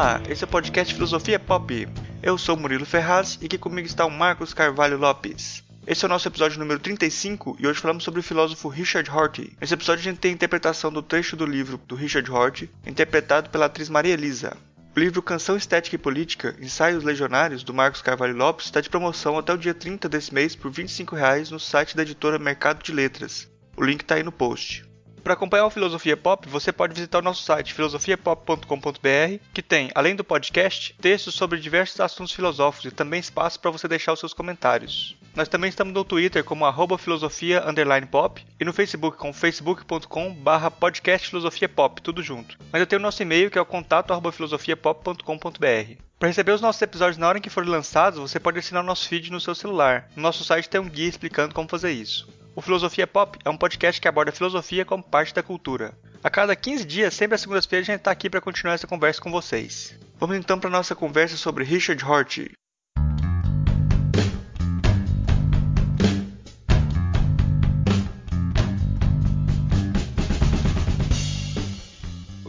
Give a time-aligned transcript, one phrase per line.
[0.00, 1.86] Olá, esse é o podcast Filosofia Pop.
[2.22, 5.62] Eu sou Murilo Ferraz e aqui comigo está o Marcos Carvalho Lopes.
[5.86, 9.54] Esse é o nosso episódio número 35 e hoje falamos sobre o filósofo Richard Rorty.
[9.60, 13.50] Nesse episódio a gente tem a interpretação do trecho do livro do Richard Rorty, interpretado
[13.50, 14.56] pela atriz Maria Elisa.
[14.96, 19.36] O livro Canção Estética e Política, Ensaios Legionários, do Marcos Carvalho Lopes, está de promoção
[19.36, 21.14] até o dia 30 desse mês por R$ 25
[21.50, 23.50] no site da editora Mercado de Letras.
[23.76, 24.89] O link está aí no post.
[25.22, 30.16] Para acompanhar o Filosofia Pop, você pode visitar o nosso site filosofiapop.com.br, que tem, além
[30.16, 34.32] do podcast, textos sobre diversos assuntos filosóficos e também espaço para você deixar os seus
[34.32, 35.16] comentários.
[35.34, 37.62] Nós também estamos no Twitter como arroba filosofia
[38.10, 42.58] pop e no Facebook com facebook.com barra podcast filosofia pop, tudo junto.
[42.72, 46.09] Mas eu tenho o nosso e-mail que é o contato arroba filosofiapop.com.br.
[46.20, 48.86] Para receber os nossos episódios na hora em que forem lançados, você pode assinar o
[48.86, 50.06] nosso feed no seu celular.
[50.14, 52.28] No nosso site tem um guia explicando como fazer isso.
[52.54, 55.94] O Filosofia Pop é um podcast que aborda filosofia como parte da cultura.
[56.22, 59.18] A cada 15 dias, sempre às segundas-feiras, a gente está aqui para continuar essa conversa
[59.18, 59.98] com vocês.
[60.18, 62.52] Vamos então para nossa conversa sobre Richard Rorty.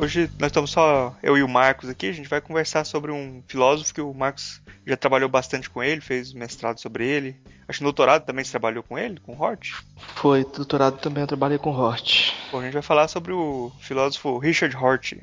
[0.02, 3.44] Hoje nós estamos só eu e o Marcos aqui, a gente vai conversar sobre um
[3.48, 7.36] filósofo que o Marcos já trabalhou bastante com ele, fez mestrado sobre ele.
[7.68, 9.74] Acho que no doutorado também você trabalhou com ele, com Hort?
[10.16, 12.34] Foi, doutorado também eu trabalhei com Hort.
[12.52, 15.18] Bom, a gente vai falar sobre o filósofo Richard Hort.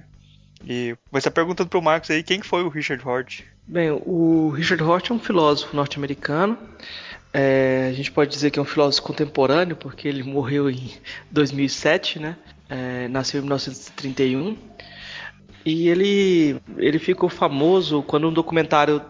[0.64, 3.42] E você está perguntando para o Marcos aí quem foi o Richard Hort.
[3.66, 6.56] Bem, o Richard Hort é um filósofo norte-americano.
[7.34, 10.88] É, a gente pode dizer que é um filósofo contemporâneo, porque ele morreu em
[11.32, 12.36] 2007, né?
[12.68, 14.56] É, nasceu em 1931.
[15.64, 19.02] E ele, ele ficou famoso quando um documentário.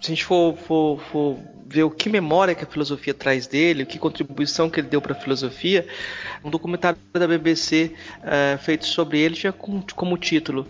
[0.00, 3.84] Se a gente for, for, for ver o que memória que a filosofia traz dele,
[3.84, 5.86] que contribuição que ele deu para a filosofia,
[6.44, 10.66] um documentário da BBC é, feito sobre ele tinha como, como título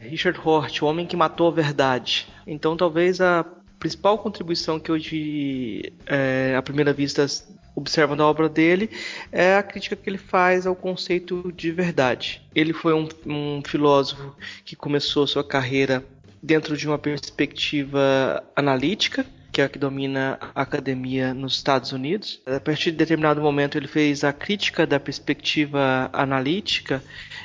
[0.00, 2.26] Richard Hort, o homem que matou a verdade.
[2.46, 3.44] Então talvez a
[3.78, 7.26] principal contribuição que hoje, é, à primeira vista,
[7.74, 8.90] observando a obra dele,
[9.32, 12.42] é a crítica que ele faz ao conceito de verdade.
[12.54, 16.04] Ele foi um, um filósofo que começou sua carreira
[16.42, 22.40] dentro de uma perspectiva analítica, que é a que domina a academia nos Estados Unidos.
[22.46, 27.02] A partir de determinado momento, ele fez a crítica da perspectiva analítica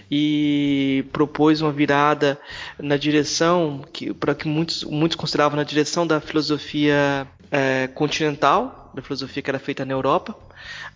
[0.10, 2.40] e propôs uma virada
[2.78, 9.02] na direção que para que muitos muitos consideravam na direção da filosofia é, continental da
[9.02, 10.36] filosofia que era feita na Europa.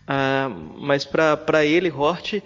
[0.10, 2.42] Uh, mas para ele, Hort, uh,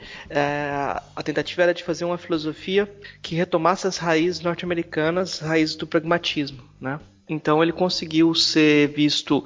[1.15, 2.91] a tentativa era de fazer uma filosofia
[3.21, 6.61] que retomasse as raízes norte-americanas, raízes do pragmatismo.
[6.81, 6.99] Né?
[7.27, 9.43] Então ele conseguiu ser visto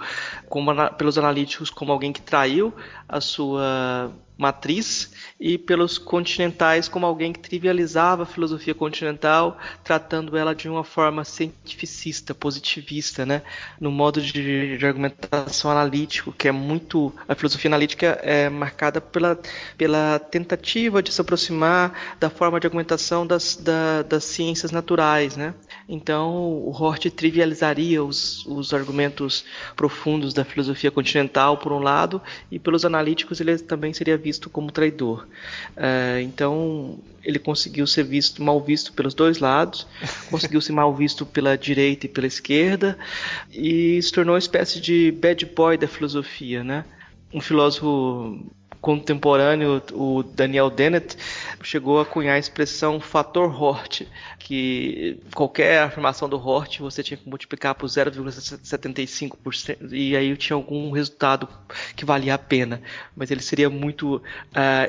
[0.49, 2.73] como, pelos analíticos como alguém que traiu
[3.07, 10.53] a sua matriz e pelos continentais como alguém que trivializava a filosofia continental, tratando ela
[10.53, 13.41] de uma forma cientificista, positivista, né?
[13.79, 19.39] no modo de, de argumentação analítico, que é muito a filosofia analítica é marcada pela,
[19.77, 25.53] pela tentativa de se aproximar da forma de argumentação das, da, das ciências naturais, né?
[25.87, 32.21] Então o Hort trivializaria os, os argumentos profundos da filosofia continental por um lado
[32.51, 35.25] e pelos analíticos ele também seria visto como traidor.
[35.77, 39.87] Uh, então ele conseguiu ser visto mal visto pelos dois lados,
[40.29, 42.97] conseguiu ser mal visto pela direita e pela esquerda
[43.51, 46.83] e se tornou uma espécie de bad boy da filosofia, né?
[47.33, 48.45] Um filósofo
[48.87, 51.17] contemporâneo, o Daniel Dennett,
[51.61, 54.03] chegou a cunhar a expressão fator Hort,
[54.39, 60.89] que qualquer afirmação do Hort você tinha que multiplicar por 0,75% e aí tinha algum
[60.91, 61.49] resultado
[61.97, 62.81] que valia a pena,
[63.13, 64.21] mas ele seria muito uh,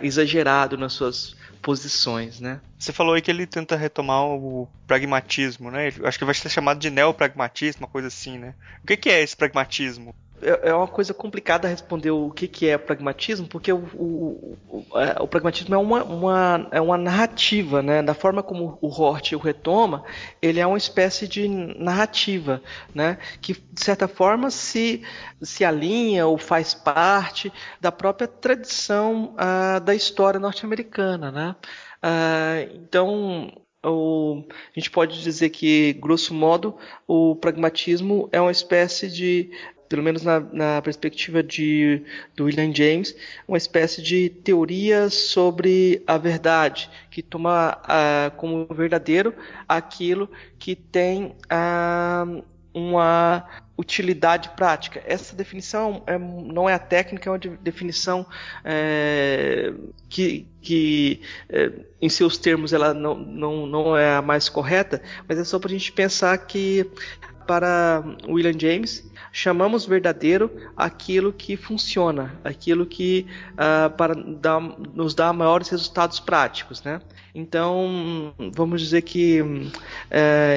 [0.00, 2.60] exagerado nas suas posições, né?
[2.78, 5.92] Você falou aí que ele tenta retomar o pragmatismo, né?
[6.04, 8.54] Acho que vai ser chamado de neopragmatismo, uma coisa assim, né?
[8.84, 10.14] O que é esse pragmatismo?
[10.42, 14.98] É, é uma coisa complicada responder o que, que é pragmatismo, porque o, o, o,
[14.98, 18.02] é, o pragmatismo é uma, uma, é uma narrativa, né?
[18.02, 20.04] Da forma como o Hort o retoma,
[20.40, 22.62] ele é uma espécie de narrativa,
[22.94, 23.18] né?
[23.40, 25.02] Que, de certa forma, se,
[25.42, 31.56] se alinha ou faz parte da própria tradição uh, da história norte-americana, né?
[32.02, 33.52] Uh, então,
[33.84, 36.76] o, a gente pode dizer que, grosso modo,
[37.06, 39.50] o pragmatismo é uma espécie de
[39.88, 42.02] pelo menos na, na, perspectiva de,
[42.36, 43.14] do William James,
[43.46, 49.34] uma espécie de teoria sobre a verdade, que toma uh, como verdadeiro
[49.66, 53.44] aquilo que tem uh, uma
[53.78, 55.00] utilidade prática.
[55.06, 58.26] Essa definição é, não é a técnica, é uma definição
[58.64, 59.72] é,
[60.08, 65.38] que, que é, em seus termos, ela não, não, não é a mais correta, mas
[65.38, 66.90] é só para a gente pensar que
[67.48, 75.32] para William James, chamamos verdadeiro aquilo que funciona, aquilo que uh, para dar, nos dá
[75.32, 77.00] maiores resultados práticos, né?
[77.34, 79.66] Então, vamos dizer que uh,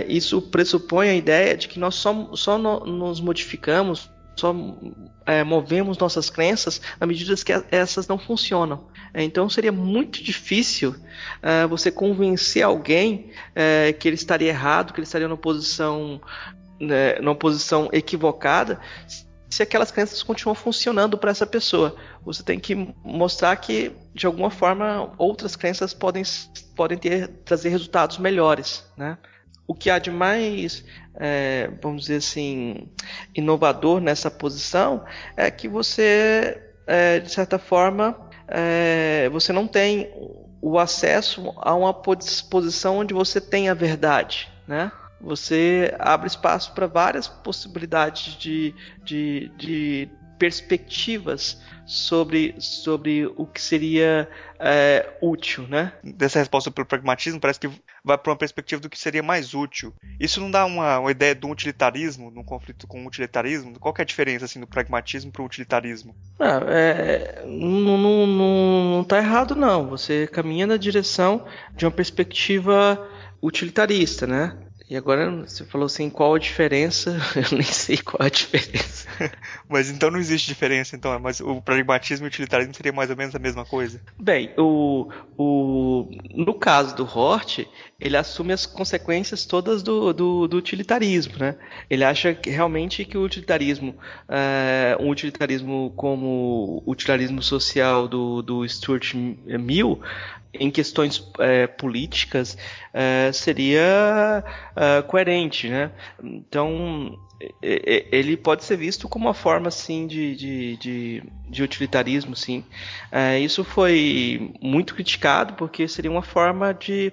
[0.10, 4.54] isso pressupõe a ideia de que nós só, só no, nos modificamos, só
[5.26, 8.90] é, movemos nossas crenças na medida que essas não funcionam.
[9.14, 13.30] Então seria muito difícil uh, você convencer alguém
[14.00, 16.20] que ele estaria errado, que ele estaria numa posição
[16.82, 18.80] né, numa posição equivocada
[19.52, 21.98] se aquelas crenças continuam funcionando para essa pessoa.
[22.24, 22.74] Você tem que
[23.04, 26.24] mostrar que, de alguma forma, outras crenças podem,
[26.74, 28.90] podem ter, trazer resultados melhores.
[28.96, 29.18] Né?
[29.68, 30.86] O que há de mais,
[31.16, 32.88] é, vamos dizer assim,
[33.36, 35.04] inovador nessa posição
[35.36, 38.18] é que você, é, de certa forma,
[38.48, 40.10] é, você não tem
[40.62, 44.50] o acesso a uma posição onde você tem a verdade.
[44.66, 44.90] Né?
[45.22, 48.74] Você abre espaço para várias possibilidades de,
[49.04, 50.10] de, de
[50.42, 54.28] perspectivas sobre, sobre o que seria
[54.60, 55.94] é, útil, né?
[56.04, 57.70] Dessa resposta pelo pragmatismo, parece que
[58.04, 59.94] vai para uma perspectiva do que seria mais útil.
[60.20, 63.78] Isso não dá uma, uma ideia de um utilitarismo, num conflito com o utilitarismo?
[63.80, 66.16] Qual é a diferença assim, do pragmatismo para o utilitarismo?
[66.40, 68.28] Não, é, não, não,
[68.96, 69.88] não tá errado, não.
[69.90, 71.46] Você caminha na direção
[71.76, 73.08] de uma perspectiva
[73.44, 74.58] utilitarista, né?
[74.92, 77.18] E agora você falou assim, qual a diferença?
[77.34, 79.08] Eu nem sei qual a diferença.
[79.70, 81.18] mas então não existe diferença, então.
[81.18, 84.02] Mas o pragmatismo e o utilitarismo seria mais ou menos a mesma coisa?
[84.20, 87.60] Bem, o, o, no caso do Hort,
[87.98, 91.56] ele assume as consequências todas do, do, do utilitarismo, né?
[91.90, 93.96] Ele acha que, realmente que o utilitarismo,
[94.28, 100.02] é, um utilitarismo como o utilitarismo social do, do Stuart Mill,
[100.54, 102.58] em questões é, políticas
[102.94, 104.44] é, seria
[104.76, 105.92] é, coerente, né?
[106.24, 107.18] Então
[107.60, 112.64] ele pode ser visto como uma forma assim de, de, de, de utilitarismo, sim.
[113.44, 117.12] Isso foi muito criticado porque seria uma forma de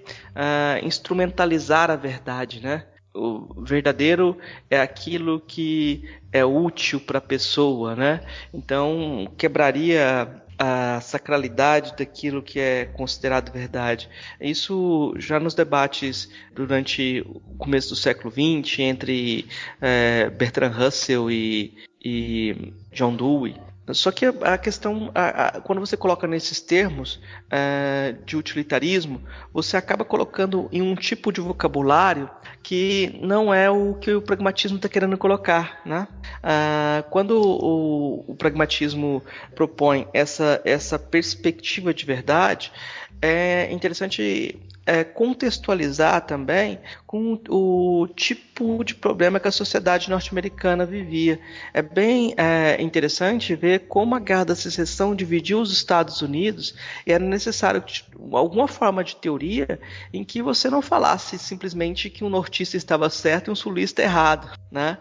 [0.82, 2.84] instrumentalizar a verdade, né?
[3.14, 4.36] O verdadeiro
[4.70, 8.20] é aquilo que é útil para a pessoa, né?
[8.52, 14.08] Então quebraria a sacralidade daquilo que é considerado verdade.
[14.40, 19.46] Isso já nos debates durante o começo do século XX entre
[19.80, 21.74] é, Bertrand Russell e,
[22.04, 23.54] e John Dewey.
[23.94, 27.20] Só que a questão, a, a, quando você coloca nesses termos
[27.50, 32.30] é, de utilitarismo, você acaba colocando em um tipo de vocabulário
[32.62, 35.80] que não é o que o pragmatismo está querendo colocar.
[35.84, 36.06] Né?
[36.42, 39.22] Ah, quando o, o, pragmatismo
[39.54, 42.72] propõe essa, essa perspectiva de verdade,
[43.20, 51.38] é interessante é, contextualizar também com o tipo de problema que a sociedade norte-americana vivia.
[51.74, 56.74] É bem é, interessante ver como a guerra da secessão dividiu os Estados Unidos
[57.06, 57.84] e era necessário
[58.32, 59.78] alguma forma de teoria
[60.10, 64.50] em que você não falasse simplesmente que um nortista estava certo e um sulista errado,
[64.70, 64.96] né?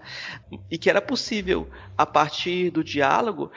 [0.69, 3.51] E que era possível, a partir do diálogo,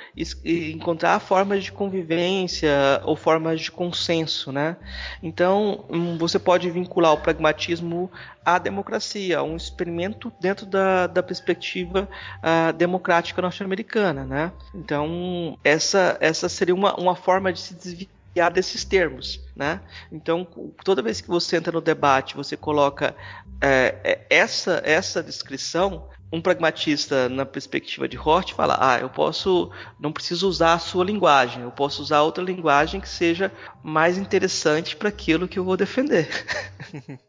[0.44, 4.76] encontrar formas de convivência ou formas de consenso, né?
[5.21, 8.11] Então, hum, você pode vincular o pragmatismo
[8.45, 12.09] à democracia, um experimento dentro da, da perspectiva
[12.39, 14.53] uh, democrática norte-americana, né?
[14.75, 19.81] Então, essa, essa seria uma, uma forma de se desviar desses termos, né?
[20.12, 20.47] Então,
[20.85, 23.17] toda vez que você entra no debate, você coloca
[23.61, 30.13] é, essa essa descrição, um pragmatista na perspectiva de Hort fala: ah, eu posso, não
[30.13, 35.09] preciso usar a sua linguagem, eu posso usar outra linguagem que seja mais interessante para
[35.09, 36.29] aquilo que eu vou defender.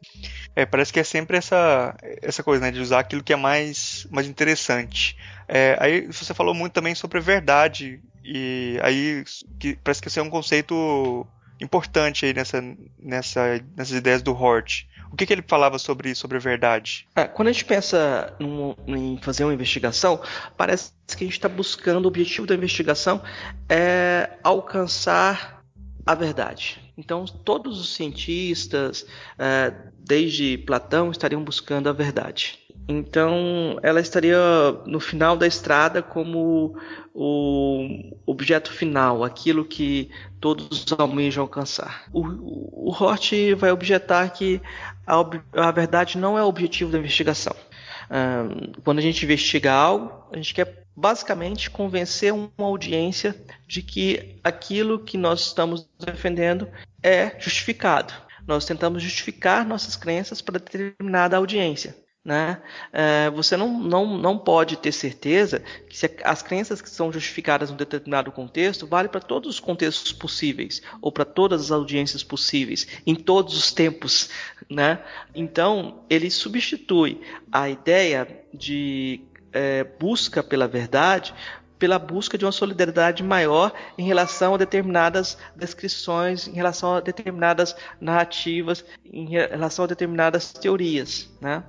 [0.54, 4.06] É, parece que é sempre essa, essa coisa, né, de usar aquilo que é mais,
[4.10, 5.16] mais interessante.
[5.48, 9.24] É, aí você falou muito também sobre verdade e aí
[9.58, 11.26] que parece que esse é um conceito
[11.62, 12.62] importante aí nessa,
[12.98, 14.84] nessa, nessas ideias do Hort.
[15.12, 17.06] O que, que ele falava sobre, sobre a verdade?
[17.14, 20.20] É, quando a gente pensa num, em fazer uma investigação,
[20.56, 23.22] parece que a gente está buscando o objetivo da investigação
[23.68, 25.62] é alcançar
[26.06, 26.80] a verdade.
[26.96, 29.06] Então, todos os cientistas,
[29.38, 32.58] é, desde Platão, estariam buscando a verdade.
[32.88, 34.38] Então, ela estaria
[34.86, 36.76] no final da estrada como
[37.14, 40.10] o objeto final, aquilo que
[40.40, 42.04] todos almejam alcançar.
[42.12, 44.60] O, o Hort vai objetar que
[45.06, 45.24] a,
[45.68, 47.54] a verdade não é o objetivo da investigação.
[48.10, 53.34] Um, quando a gente investiga algo, a gente quer basicamente convencer uma audiência
[53.66, 56.68] de que aquilo que nós estamos defendendo
[57.02, 58.12] é justificado.
[58.46, 61.96] Nós tentamos justificar nossas crenças para determinada audiência.
[62.24, 62.62] Né?
[62.92, 67.72] É, você não, não, não pode ter certeza que as crenças que são justificadas em
[67.72, 72.86] um determinado contexto vale para todos os contextos possíveis ou para todas as audiências possíveis
[73.04, 74.30] em todos os tempos,
[74.70, 75.00] né?
[75.34, 79.20] Então ele substitui a ideia de
[79.52, 81.34] é, busca pela verdade
[81.82, 87.74] pela busca de uma solidariedade maior em relação a determinadas descrições, em relação a determinadas
[88.00, 91.28] narrativas, em relação a determinadas teorias.
[91.40, 91.60] Né?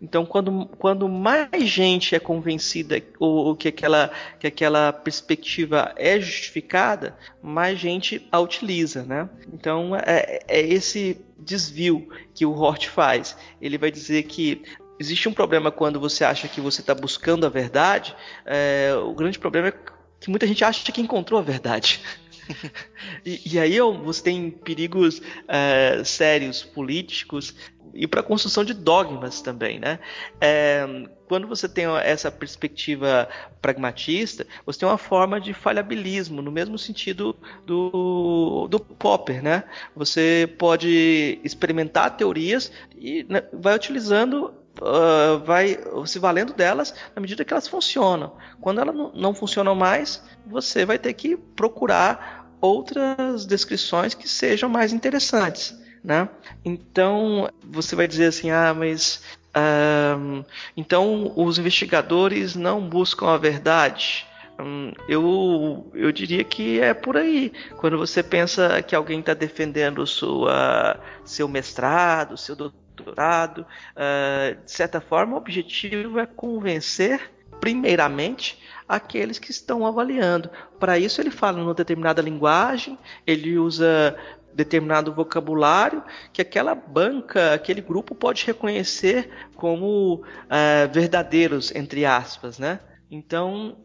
[0.00, 4.10] Então, quando, quando mais gente é convencida ou, ou que, aquela,
[4.40, 9.02] que aquela perspectiva é justificada, mais gente a utiliza.
[9.02, 9.28] Né?
[9.52, 13.36] Então, é, é esse desvio que o Hort faz.
[13.60, 14.62] Ele vai dizer que
[14.98, 18.14] existe um problema quando você acha que você está buscando a verdade.
[18.44, 19.74] É, o grande problema é
[20.20, 22.00] que muita gente acha que encontrou a verdade.
[23.24, 27.54] e, e, aí você tem perigos é, sérios políticos
[27.94, 29.98] e para a construção de dogmas também, né?
[30.40, 30.86] É,
[31.26, 33.28] quando você tem essa perspectiva
[33.60, 37.36] pragmatista, você tem uma forma de falhabilismo, no mesmo sentido
[37.66, 39.64] do, do Popper, né?
[39.94, 47.44] Você pode experimentar teorias e né, vai utilizando uh, vai se valendo delas na medida
[47.44, 48.36] que elas funcionam.
[48.60, 54.92] Quando elas não funcionam mais, você vai ter que procurar outras descrições que sejam mais
[54.92, 55.76] interessantes.
[56.02, 56.28] Né?
[56.64, 60.44] Então você vai dizer assim, ah, mas uh,
[60.76, 64.26] então os investigadores não buscam a verdade.
[64.60, 67.52] Hum, eu, eu diria que é por aí.
[67.76, 73.66] Quando você pensa que alguém está defendendo sua, seu mestrado, seu doutorado, doutorado.
[73.96, 80.50] Uh, de certa forma, o objetivo é convencer, primeiramente, aqueles que estão avaliando.
[80.78, 84.16] Para isso, ele fala numa determinada linguagem, ele usa
[84.54, 92.80] determinado vocabulário que aquela banca, aquele grupo pode reconhecer como uh, verdadeiros, entre aspas, né?
[93.10, 93.76] Então,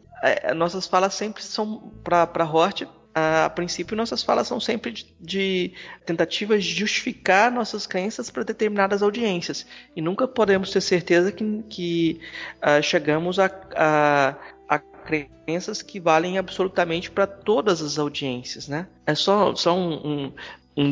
[0.50, 5.72] uh, nossas falas sempre são para Hort a, princípio, nossas falas são sempre de, de
[6.04, 9.64] tentativas de justificar nossas crenças para determinadas audiências.
[9.94, 12.20] E nunca podemos ter certeza que, que
[12.56, 14.34] uh, chegamos a, a,
[14.68, 18.66] a, crenças que valem absolutamente para todas as audiências.
[18.66, 18.88] Né?
[19.06, 19.92] É só, só um,
[20.26, 20.32] um
[20.76, 20.90] um,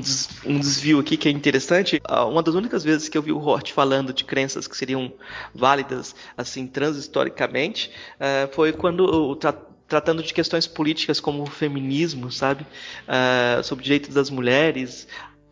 [0.60, 2.00] desvio aqui que é interessante.
[2.04, 5.12] Ah, uma das únicas vezes que eu vi o Hort falando de crenças que seriam
[5.52, 9.34] válidas, assim, transhistoricamente, uh, foi quando o,
[9.92, 12.66] tratando de questões políticas como o feminismo, sabe?
[13.06, 15.06] Uh, sobre direitos das mulheres.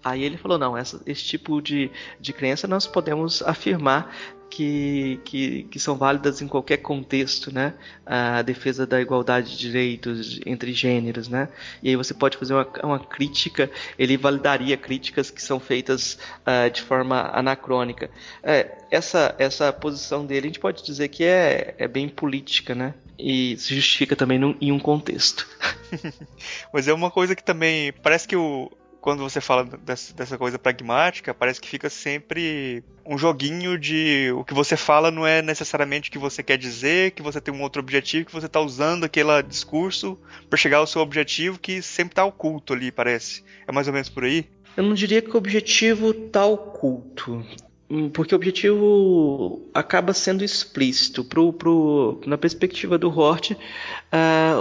[0.05, 4.15] Aí ele falou: não, essa, esse tipo de, de crença nós podemos afirmar
[4.51, 7.75] que, que, que, são válidas em qualquer contexto, né?
[8.05, 11.49] A defesa da igualdade de direitos entre gêneros, né?
[11.83, 16.69] E aí você pode fazer uma, uma crítica, ele validaria críticas que são feitas uh,
[16.71, 18.11] de forma anacrônica.
[18.43, 22.93] É, essa, essa posição dele a gente pode dizer que é, é bem política, né?
[23.17, 25.47] E se justifica também num, em um contexto.
[26.73, 30.59] Mas é uma coisa que também parece que o, quando você fala dessa, dessa, coisa
[30.59, 36.09] pragmática, parece que fica sempre um joguinho de o que você fala não é necessariamente
[36.09, 39.05] o que você quer dizer, que você tem um outro objetivo, que você está usando
[39.05, 43.43] aquele discurso para chegar ao seu objetivo que sempre está oculto ali, parece.
[43.67, 44.47] É mais ou menos por aí?
[44.77, 47.45] Eu não diria que o objetivo está oculto.
[47.91, 51.25] Hum, porque o objetivo acaba sendo explícito.
[51.25, 53.57] Pro, pro, na perspectiva do Hort, uh,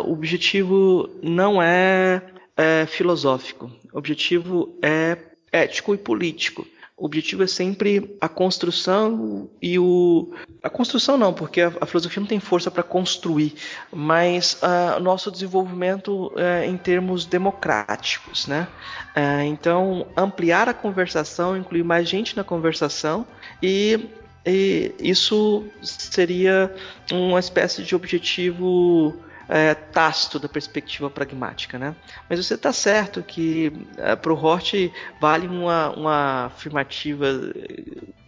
[0.03, 2.23] o objetivo não é
[2.59, 5.17] é, filosófico, o objetivo é
[5.49, 6.67] ético e político.
[6.97, 10.33] O objetivo é sempre a construção e o.
[10.61, 13.55] A construção não, porque a, a filosofia não tem força para construir,
[13.93, 18.47] mas uh, o nosso desenvolvimento uh, em termos democráticos.
[18.47, 18.67] Né?
[19.15, 23.25] Uh, então, ampliar a conversação, incluir mais gente na conversação
[23.63, 24.09] e,
[24.45, 26.75] e isso seria
[27.09, 29.15] uma espécie de objetivo
[29.49, 31.95] é, tácito da perspectiva pragmática, né?
[32.29, 34.73] Mas você está certo que é, para o Hort
[35.19, 37.25] vale uma, uma afirmativa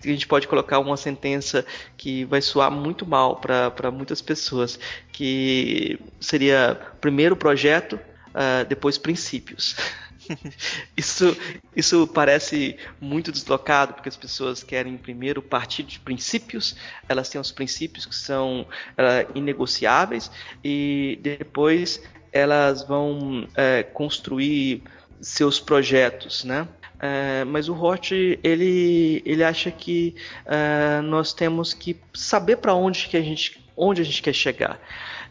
[0.01, 1.63] que a gente pode colocar uma sentença
[1.95, 4.79] que vai soar muito mal para muitas pessoas,
[5.11, 7.99] que seria primeiro projeto,
[8.29, 9.75] uh, depois princípios.
[10.95, 11.35] isso,
[11.75, 16.75] isso parece muito deslocado, porque as pessoas querem primeiro partir de princípios,
[17.07, 20.31] elas têm os princípios que são uh, inegociáveis,
[20.63, 22.01] e depois
[22.31, 24.83] elas vão uh, construir
[25.19, 26.67] seus projetos, né?
[26.95, 30.15] Uh, mas o Hort ele, ele acha que
[31.03, 34.79] nós temos que saber para onde que a gente onde a gente quer chegar.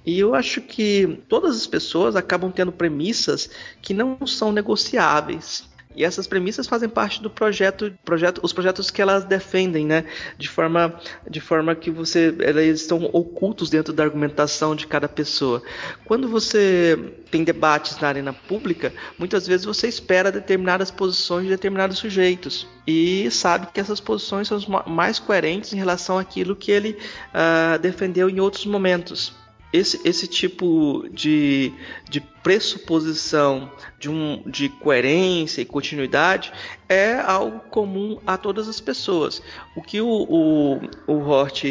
[0.05, 3.49] E eu acho que todas as pessoas acabam tendo premissas
[3.81, 5.70] que não são negociáveis.
[5.95, 10.05] E essas premissas fazem parte do projeto, projeto, os projetos que elas defendem, né?
[10.39, 10.95] De forma,
[11.29, 15.61] de forma que você, eles estão ocultos dentro da argumentação de cada pessoa.
[16.05, 16.97] Quando você
[17.31, 23.29] tem debates na arena pública, muitas vezes você espera determinadas posições de determinados sujeitos e
[23.31, 26.97] sabe que essas posições são mais coerentes em relação àquilo que ele
[27.35, 29.33] uh, defendeu em outros momentos
[29.73, 31.73] esse, esse tipo de,
[32.09, 36.53] de pressuposição de, um, de coerência e continuidade
[36.89, 39.41] é algo comum a todas as pessoas.
[39.77, 41.65] O que o, o, o Hort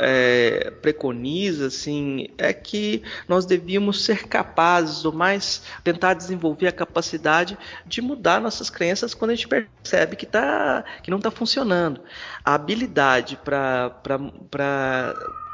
[0.00, 7.56] é, preconiza assim, é que nós devíamos ser capazes, ou mais tentar desenvolver a capacidade
[7.86, 12.00] de mudar nossas crenças quando a gente percebe que, tá, que não está funcionando.
[12.44, 13.92] A habilidade para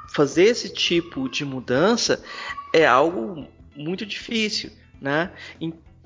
[0.08, 2.22] fazer esse tipo de mudança
[2.74, 3.46] é algo
[3.76, 5.30] muito difícil, né?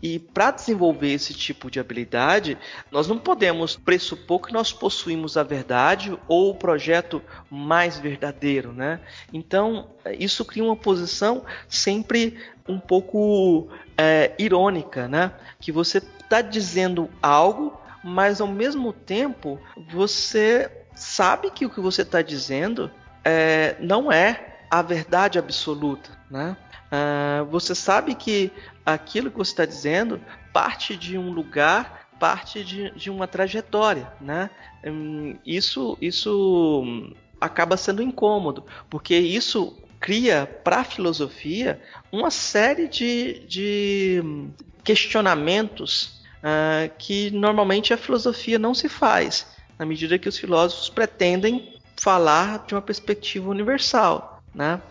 [0.03, 2.59] E para desenvolver esse tipo de habilidade,
[2.91, 9.01] nós não podemos pressupor que nós possuímos a verdade ou o projeto mais verdadeiro, né?
[9.33, 12.37] Então, isso cria uma posição sempre
[12.69, 15.31] um pouco é, irônica, né?
[15.61, 19.61] Que você está dizendo algo, mas ao mesmo tempo
[19.93, 22.91] você sabe que o que você está dizendo
[23.25, 26.57] é, não é a verdade absoluta, né?
[26.93, 28.51] Uh, você sabe que
[28.85, 30.21] aquilo que você está dizendo
[30.53, 34.51] parte de um lugar, parte de, de uma trajetória, né?
[34.85, 43.41] Um, isso, isso acaba sendo incômodo, porque isso cria para a filosofia uma série de,
[43.47, 44.25] de
[44.85, 49.47] questionamentos uh, que normalmente a filosofia não se faz,
[49.79, 54.43] na medida que os filósofos pretendem falar de uma perspectiva universal.
[54.53, 54.83] Né?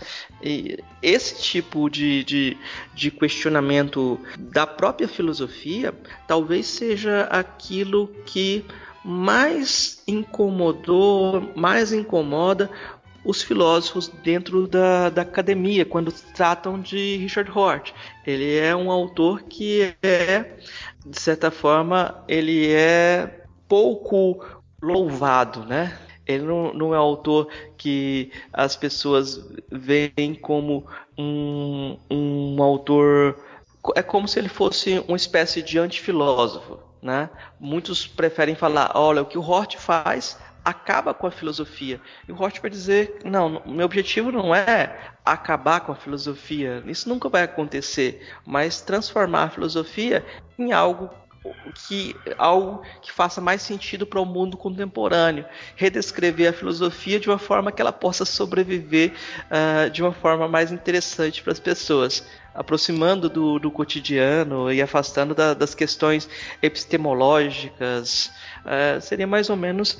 [0.41, 2.57] E esse tipo de, de,
[2.95, 5.93] de, questionamento da própria filosofia
[6.27, 8.65] talvez seja aquilo que
[9.05, 12.71] mais incomodou, mais incomoda
[13.23, 17.93] os filósofos dentro da, da academia quando tratam de Richard Hort.
[18.25, 20.57] Ele é um autor que é,
[21.05, 24.43] de certa forma, ele é pouco
[24.81, 25.95] louvado, né?
[26.25, 30.85] Ele não, não é um autor que as pessoas veem como
[31.17, 33.37] um, um autor.
[33.95, 36.79] É como se ele fosse uma espécie de antifilósofo.
[37.01, 37.29] Né?
[37.59, 41.99] Muitos preferem falar: olha, o que o Hort faz acaba com a filosofia.
[42.27, 47.07] E o Hort vai dizer: não, meu objetivo não é acabar com a filosofia, isso
[47.09, 50.25] nunca vai acontecer, mas transformar a filosofia
[50.57, 51.09] em algo
[51.73, 57.37] que algo que faça mais sentido para o mundo contemporâneo, redescrever a filosofia de uma
[57.37, 59.13] forma que ela possa sobreviver
[59.47, 62.23] uh, de uma forma mais interessante para as pessoas,
[62.53, 66.29] aproximando do, do cotidiano e afastando da, das questões
[66.61, 68.31] epistemológicas.
[68.59, 69.97] Uh, seria mais ou menos uh,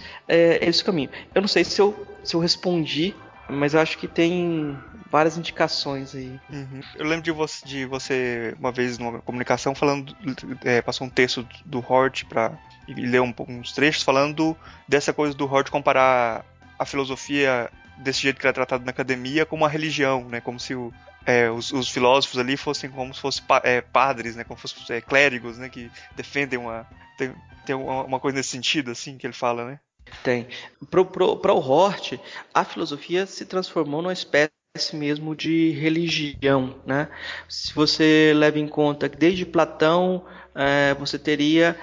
[0.61, 1.09] esse caminho.
[1.33, 3.15] Eu não sei se eu, se eu respondi
[3.49, 4.77] mas eu acho que tem
[5.09, 6.39] várias indicações aí.
[6.49, 6.81] Uhum.
[6.95, 10.15] Eu lembro de você, de você, uma vez numa comunicação, falando,
[10.63, 15.45] é, passou um texto do Hort para leu um, uns trechos falando dessa coisa do
[15.51, 16.45] Hort comparar
[16.77, 20.41] a filosofia desse jeito que era tratado na academia como uma religião, né?
[20.41, 20.91] Como se o,
[21.25, 24.43] é, os, os, filósofos ali fossem como se fossem é, padres, né?
[24.43, 25.69] Como se fossem é, clérigos, né?
[25.69, 27.33] Que defendem uma tem,
[27.65, 29.79] tem uma, uma coisa nesse sentido, assim, que ele fala, né?
[30.23, 30.47] Tem.
[30.89, 32.19] Para o Hort,
[32.53, 34.51] a filosofia se transformou numa espécie
[34.93, 37.09] mesmo de religião, né?
[37.49, 41.77] Se você leva em conta que desde Platão é, você teria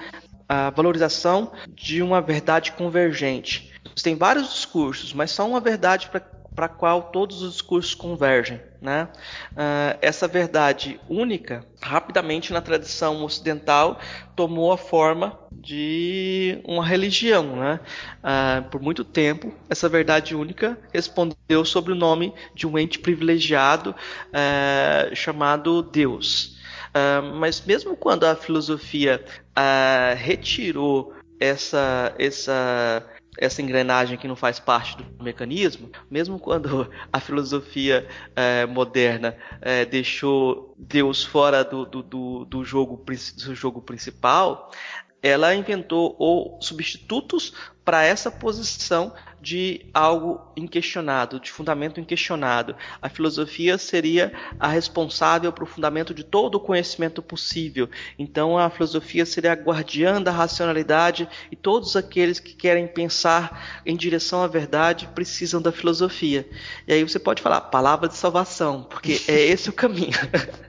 [0.47, 3.71] a valorização de uma verdade convergente.
[3.95, 7.93] Você tem vários discursos, mas só uma verdade para para a qual todos os discursos
[7.93, 8.59] convergem.
[8.81, 9.07] Né?
[9.51, 13.99] Uh, essa verdade única, rapidamente na tradição ocidental,
[14.35, 17.55] tomou a forma de uma religião.
[17.55, 17.79] Né?
[18.23, 23.95] Uh, por muito tempo, essa verdade única respondeu sob o nome de um ente privilegiado
[24.29, 26.57] uh, chamado Deus.
[27.35, 29.23] mas mesmo quando a filosofia
[30.17, 33.05] retirou essa, essa
[33.39, 39.85] essa engrenagem que não faz parte do mecanismo, mesmo quando a filosofia é, moderna é,
[39.85, 43.03] deixou Deus fora do, do, do, do jogo,
[43.45, 44.71] do jogo principal,
[45.21, 52.75] ela inventou ou substitutos para essa posição de algo inquestionado, de fundamento inquestionado.
[53.01, 57.89] A filosofia seria a responsável pelo fundamento de todo o conhecimento possível.
[58.17, 63.95] Então a filosofia seria a guardiã da racionalidade e todos aqueles que querem pensar em
[63.95, 66.47] direção à verdade precisam da filosofia.
[66.87, 70.17] E aí você pode falar palavra de salvação, porque é esse o caminho.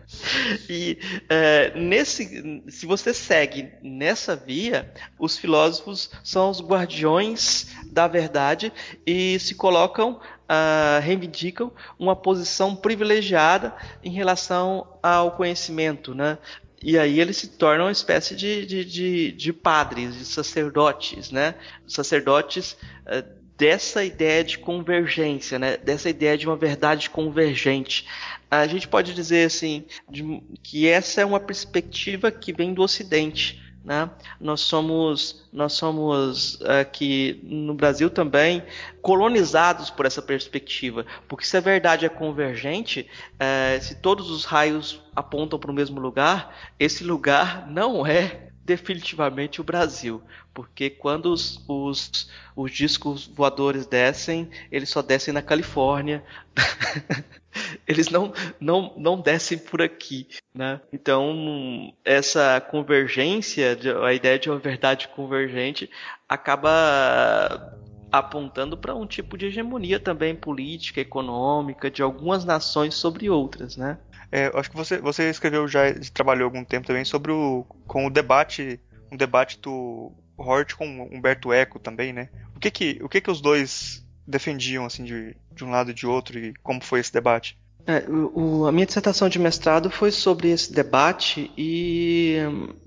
[0.68, 8.72] E é, nesse, se você segue nessa via, os filósofos são os guardiões da verdade
[9.06, 16.38] e se colocam, uh, reivindicam uma posição privilegiada em relação ao conhecimento, né?
[16.82, 21.54] E aí eles se tornam uma espécie de, de, de, de padres, de sacerdotes, né?
[21.86, 22.72] Sacerdotes
[23.06, 25.76] uh, dessa ideia de convergência, né?
[25.76, 28.06] Dessa ideia de uma verdade convergente
[28.50, 33.62] a gente pode dizer assim de, que essa é uma perspectiva que vem do Ocidente.
[33.84, 34.10] Né?
[34.38, 38.62] Nós somos, nós somos aqui no Brasil também
[39.00, 45.00] colonizados por essa perspectiva, porque se a verdade é convergente, é, se todos os raios
[45.16, 51.62] apontam para o mesmo lugar, esse lugar não é definitivamente o Brasil, porque quando os,
[51.66, 56.22] os, os discos voadores descem, eles só descem na Califórnia,
[57.86, 60.80] eles não, não, não descem por aqui, né?
[60.92, 65.90] Então essa convergência, a ideia de uma verdade convergente,
[66.28, 67.76] acaba
[68.12, 73.98] apontando para um tipo de hegemonia também política, econômica de algumas nações sobre outras, né?
[74.32, 78.10] É, acho que você, você escreveu já, trabalhou algum tempo também sobre o, com o
[78.10, 78.78] debate,
[79.10, 82.28] um debate do Hort com Humberto Eco também, né?
[82.56, 85.94] O que que, o que que os dois defendiam assim de, de um lado e
[85.94, 87.58] de outro e como foi esse debate?
[87.86, 92.36] É, o, a minha dissertação de mestrado foi sobre esse debate e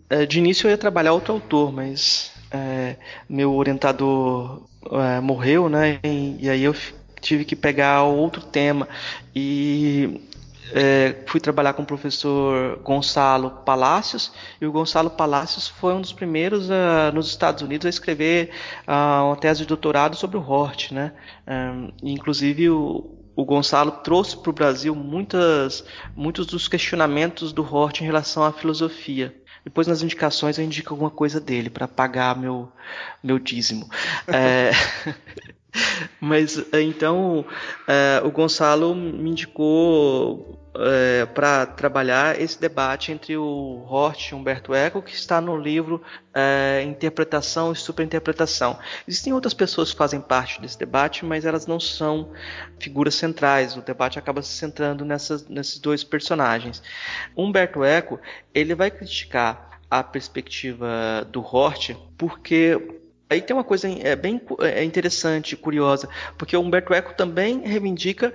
[0.10, 2.96] é, de início eu ia trabalhar outro autor, mas é,
[3.28, 6.00] meu orientador é, morreu, né?
[6.04, 6.76] E, e aí eu
[7.20, 8.88] tive que pegar outro tema
[9.36, 10.22] e
[10.72, 16.14] é, fui trabalhar com o professor Gonçalo Palacios, e o Gonçalo Palacios foi um dos
[16.14, 18.52] primeiros uh, nos Estados Unidos a escrever
[18.88, 20.92] uh, uma tese de doutorado sobre o Hort.
[20.92, 21.12] Né?
[21.48, 25.84] Um, inclusive, o, o Gonçalo trouxe para o Brasil muitas,
[26.16, 29.36] muitos dos questionamentos do Hort em relação à filosofia.
[29.64, 32.72] Depois nas indicações eu indico alguma coisa dele para pagar meu,
[33.24, 33.90] meu dízimo.
[34.28, 34.72] é...
[36.20, 37.46] Mas então
[37.88, 44.74] é, o Gonçalo me indicou é, para trabalhar esse debate entre o Hort e Humberto
[44.74, 46.02] Eco, que está no livro
[46.88, 48.80] Interpretação e Superinterpretação.
[49.08, 52.32] Existem outras pessoas que fazem parte desse debate, mas elas não são
[52.80, 53.78] figuras centrais.
[53.78, 56.82] O debate acaba se centrando nessas, nesses dois personagens.
[57.38, 58.20] Humberto Eco
[58.52, 63.03] ele vai criticar a perspectiva do Hort porque
[63.34, 68.32] Aí tem uma coisa é, bem é interessante, curiosa, porque o Humberto Eco também reivindica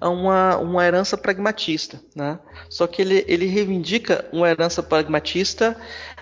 [0.00, 2.38] uma, uma herança pragmatista, né?
[2.70, 5.76] Só que ele, ele reivindica uma herança pragmatista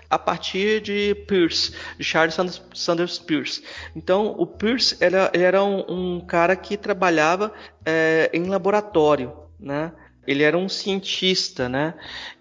[0.08, 3.62] a partir de Peirce, de Charles Sanders, Sanders Peirce.
[3.94, 7.52] Então, o Peirce era, era um, um cara que trabalhava
[7.84, 9.92] é, em laboratório, né?
[10.26, 11.92] Ele era um cientista, né?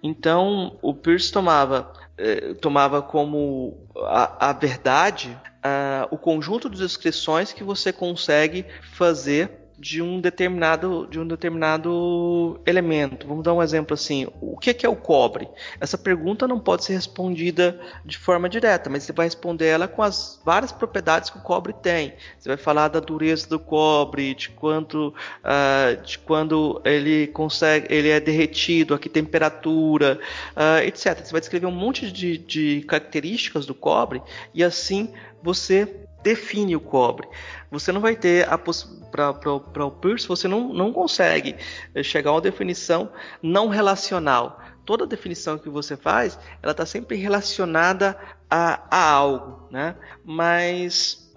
[0.02, 7.54] Então, o Peirce tomava é, tomava como a, a verdade uh, o conjunto de descrições
[7.54, 13.28] que você consegue fazer de um determinado de um determinado elemento.
[13.28, 15.48] Vamos dar um exemplo assim: o que é o cobre?
[15.80, 20.02] Essa pergunta não pode ser respondida de forma direta, mas você vai responder ela com
[20.02, 22.14] as várias propriedades que o cobre tem.
[22.38, 28.10] Você vai falar da dureza do cobre, de quanto uh, de quando ele consegue, ele
[28.10, 30.20] é derretido, a que temperatura,
[30.56, 31.24] uh, etc.
[31.24, 34.22] Você vai descrever um monte de, de características do cobre
[34.54, 37.28] e assim você define o cobre.
[37.70, 41.56] Você não vai ter a para o Peirce, você não, não consegue
[41.94, 44.60] eh, chegar a uma definição não relacional.
[44.86, 48.18] Toda definição que você faz, ela está sempre relacionada
[48.50, 49.96] a, a algo, né?
[50.26, 51.32] Mas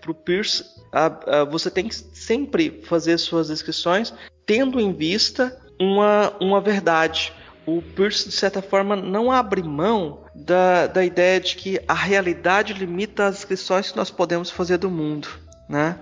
[0.00, 4.12] para o Peirce, a, a, você tem que sempre fazer suas descrições
[4.44, 7.32] tendo em vista uma, uma verdade.
[7.66, 12.72] O Peirce, de certa forma, não abre mão da, da ideia de que a realidade
[12.72, 15.28] limita as descrições que nós podemos fazer do mundo,
[15.68, 15.98] né?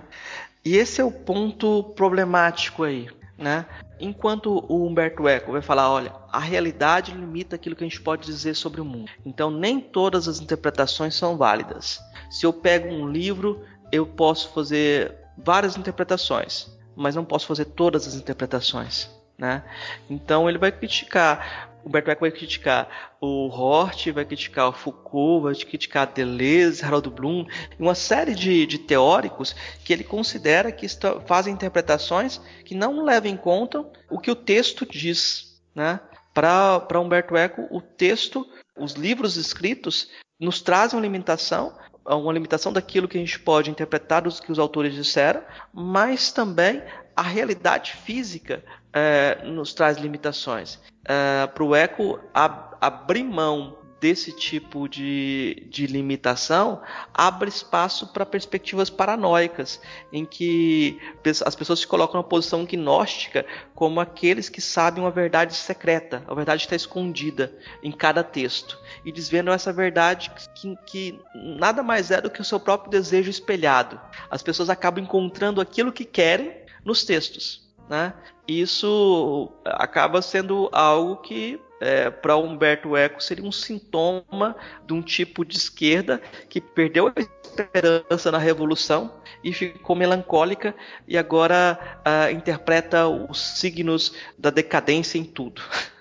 [0.65, 3.65] E esse é o ponto problemático aí, né?
[3.99, 8.25] Enquanto o Humberto Eco vai falar, olha, a realidade limita aquilo que a gente pode
[8.25, 9.11] dizer sobre o mundo.
[9.23, 11.99] Então nem todas as interpretações são válidas.
[12.29, 18.07] Se eu pego um livro eu posso fazer várias interpretações, mas não posso fazer todas
[18.07, 19.09] as interpretações.
[19.37, 19.63] Né?
[20.09, 25.55] Então ele vai criticar Humberto Eco vai criticar o Hort, vai criticar o Foucault, vai
[25.55, 27.45] criticar Deleuze, Harold Bloom,
[27.79, 30.87] uma série de, de teóricos que ele considera que
[31.25, 35.59] fazem interpretações que não levam em conta o que o texto diz.
[35.73, 35.99] Né?
[36.33, 43.07] Para Humberto Eco, o texto, os livros escritos, nos trazem uma limitação, uma limitação daquilo
[43.07, 46.81] que a gente pode interpretar dos que os autores disseram, mas também
[47.15, 48.63] a realidade física
[48.93, 50.79] é, nos traz limitações.
[51.05, 56.81] É, Para o eco ab abrir mão desse tipo de, de limitação
[57.13, 59.79] abre espaço para perspectivas paranoicas,
[60.11, 60.99] em que
[61.45, 66.33] as pessoas se colocam numa posição gnóstica como aqueles que sabem uma verdade secreta, a
[66.33, 68.75] verdade está escondida em cada texto,
[69.05, 73.29] e desvendo essa verdade que, que nada mais é do que o seu próprio desejo
[73.29, 74.01] espelhado.
[74.31, 76.51] As pessoas acabam encontrando aquilo que querem
[76.83, 77.70] nos textos.
[77.89, 78.13] Né?
[78.47, 85.43] Isso acaba sendo algo que é, para Humberto Eco seria um sintoma de um tipo
[85.43, 89.11] de esquerda que perdeu a esperança na revolução
[89.43, 90.75] e ficou melancólica
[91.07, 95.61] e agora uh, interpreta os signos da decadência em tudo.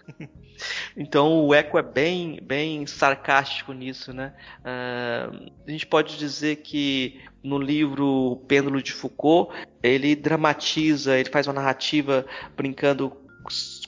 [0.97, 4.35] Então o Eco é bem, bem sarcástico nisso, né?
[4.61, 11.47] Uh, a gente pode dizer que no livro Pêndulo de Foucault ele dramatiza, ele faz
[11.47, 13.17] uma narrativa brincando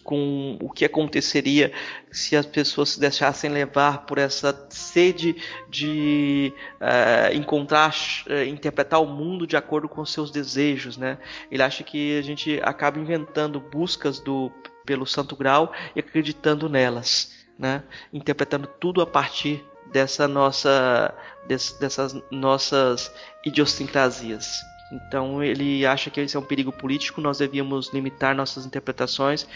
[0.03, 1.73] com o que aconteceria
[2.11, 5.37] se as pessoas se deixassem levar por essa sede
[5.71, 7.95] de uh, encontrar,
[8.27, 11.19] uh, interpretar o mundo de acordo com seus desejos, né?
[11.51, 14.51] Ele acha que a gente acaba inventando buscas do
[14.85, 17.83] pelo Santo Grau e acreditando nelas, né?
[18.13, 21.15] Interpretando tudo a partir dessa nossa,
[21.47, 23.13] dessas nossas
[23.45, 24.61] idiosincrasias.
[24.93, 29.47] Então ele acha que isso é um perigo político, nós devíamos limitar nossas interpretações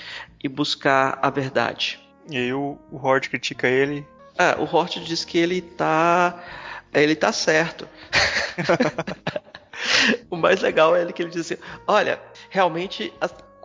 [0.43, 2.01] e buscar a verdade.
[2.31, 4.07] E aí o, o Hort critica ele.
[4.39, 6.43] Ah, o Hort diz que ele tá.
[6.93, 7.87] Ele tá certo.
[10.31, 13.13] o mais legal é ele que ele diz assim: olha, realmente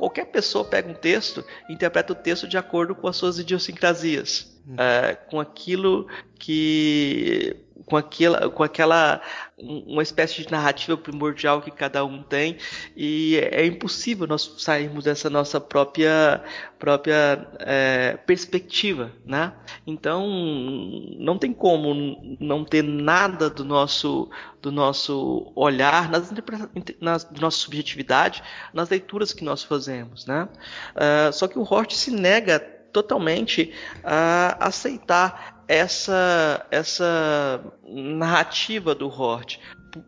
[0.01, 4.59] qualquer pessoa pega um texto e interpreta o texto de acordo com as suas idiosincrasias.
[4.67, 4.75] Uhum.
[4.75, 6.07] É, com aquilo
[6.39, 7.55] que
[7.85, 9.21] com aquela, com aquela
[9.57, 12.57] uma espécie de narrativa primordial que cada um tem
[12.95, 16.43] e é impossível nós sairmos dessa nossa própria
[16.79, 19.53] própria é, perspectiva, né?
[19.85, 20.27] Então
[21.19, 24.29] não tem como não ter nada do nosso
[24.61, 26.31] do nosso olhar nas,
[26.99, 30.47] nas nossa subjetividade nas leituras que nós fazemos, né?
[30.95, 32.59] Uh, só que o Hort se nega
[32.91, 33.71] totalmente
[34.03, 39.57] a aceitar essa essa narrativa do Hort,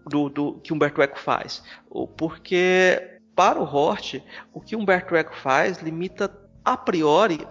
[0.10, 1.63] do, do que Humberto Eco faz,
[2.17, 4.21] porque para o Hort
[4.54, 6.30] o que Humberto Eco faz limita
[6.65, 7.47] a priori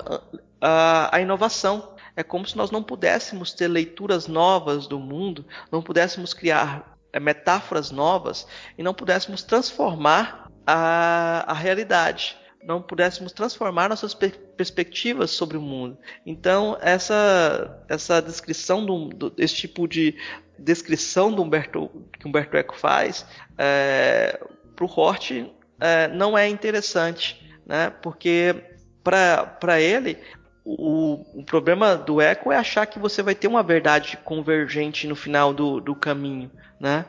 [0.61, 1.95] a, a inovação.
[2.15, 7.19] É como se nós não pudéssemos ter leituras novas do mundo, não pudéssemos criar é,
[7.19, 8.47] metáforas novas
[8.77, 15.61] e não pudéssemos transformar a, a realidade não pudéssemos transformar nossas per perspectivas sobre o
[15.61, 15.99] mundo.
[16.25, 20.15] Então, essa, essa descrição, do, do, esse tipo de
[20.59, 23.27] descrição do Humberto, que Humberto Eco faz,
[23.59, 24.39] é,
[24.77, 25.33] para o Hort
[25.81, 27.91] é, não é interessante, né?
[28.03, 28.55] porque
[29.03, 30.17] para ele
[30.65, 35.17] o, o, problema do eco é achar que você vai ter uma verdade convergente no
[35.17, 37.05] final do, do caminho, né?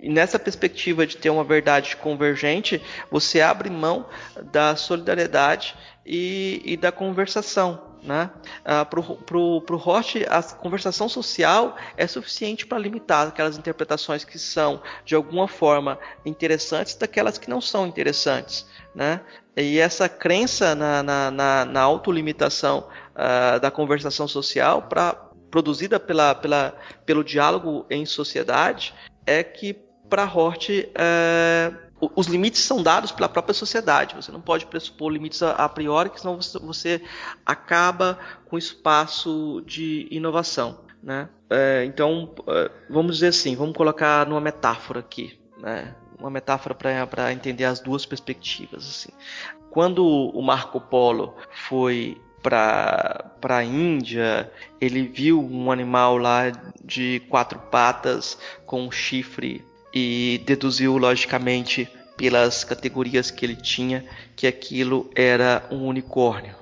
[0.00, 2.80] E nessa perspectiva de ter uma verdade convergente,
[3.10, 4.06] você abre mão
[4.52, 5.74] da solidariedade
[6.06, 7.88] e, e da conversação.
[8.02, 8.30] Né?
[8.64, 14.80] Ah, para o Roth, a conversação social é suficiente para limitar aquelas interpretações que são,
[15.04, 18.66] de alguma forma, interessantes daquelas que não são interessantes.
[18.94, 19.20] Né?
[19.56, 25.12] E essa crença na, na, na, na autolimitação ah, da conversação social, pra,
[25.50, 28.94] produzida pela, pela, pelo diálogo em sociedade,
[29.26, 31.72] é que para Hort, é,
[32.14, 34.14] os limites são dados pela própria sociedade.
[34.14, 37.02] Você não pode pressupor limites a, a priori, senão você, você
[37.44, 40.80] acaba com espaço de inovação.
[41.02, 41.28] Né?
[41.50, 45.94] É, então, é, vamos dizer assim, vamos colocar numa metáfora aqui, né?
[46.18, 48.84] uma metáfora para entender as duas perspectivas.
[48.88, 49.10] Assim.
[49.70, 51.34] Quando o Marco Polo
[51.68, 56.50] foi para a Índia, ele viu um animal lá
[56.82, 64.46] de quatro patas com um chifre e deduziu logicamente pelas categorias que ele tinha que
[64.46, 66.54] aquilo era um unicórnio.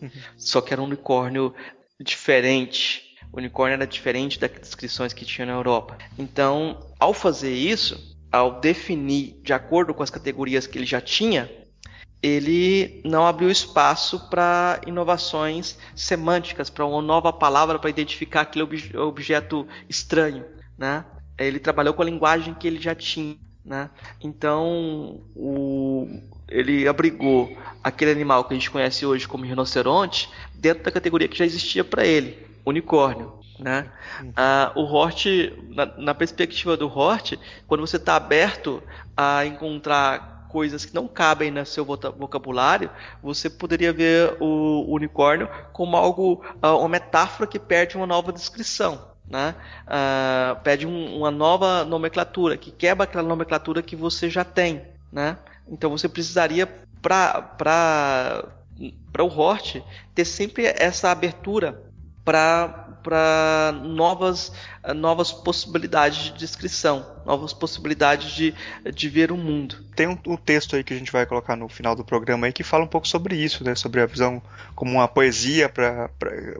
[0.36, 1.54] Só que era um unicórnio
[2.00, 3.14] diferente.
[3.32, 5.98] O unicórnio era diferente das descrições que tinha na Europa.
[6.18, 11.50] Então, ao fazer isso, ao definir de acordo com as categorias que ele já tinha,
[12.22, 18.96] ele não abriu espaço para inovações semânticas, para uma nova palavra para identificar aquele ob
[18.96, 20.44] objeto estranho,
[20.78, 21.04] né?
[21.38, 23.90] Ele trabalhou com a linguagem que ele já tinha, né?
[24.22, 26.08] Então, o,
[26.48, 31.36] ele abrigou aquele animal que a gente conhece hoje como rinoceronte dentro da categoria que
[31.36, 33.34] já existia para ele, unicórnio.
[33.58, 33.90] Né?
[34.20, 34.32] Uhum.
[34.36, 35.24] Ah, o Hort,
[35.70, 38.82] na, na, perspectiva do Hort, quando você está aberto
[39.16, 42.90] a encontrar coisas que não cabem no seu vocabulário,
[43.22, 49.15] você poderia ver o unicórnio como algo, ah, uma metáfora que perde uma nova descrição.
[49.28, 49.54] Né?
[49.86, 54.82] Ah, pede um, uma nova nomenclatura, que quebra aquela nomenclatura que você já tem.
[55.12, 55.36] Né?
[55.68, 56.66] Então você precisaria,
[57.02, 58.44] para
[59.20, 59.82] o Hort,
[60.14, 61.82] ter sempre essa abertura
[62.26, 64.52] para novas,
[64.96, 68.52] novas possibilidades de descrição, novas possibilidades de,
[68.92, 69.76] de ver o mundo.
[69.94, 72.52] Tem um, um, texto aí que a gente vai colocar no final do programa aí
[72.52, 73.76] que fala um pouco sobre isso, né?
[73.76, 74.42] sobre a visão
[74.74, 76.10] como uma poesia para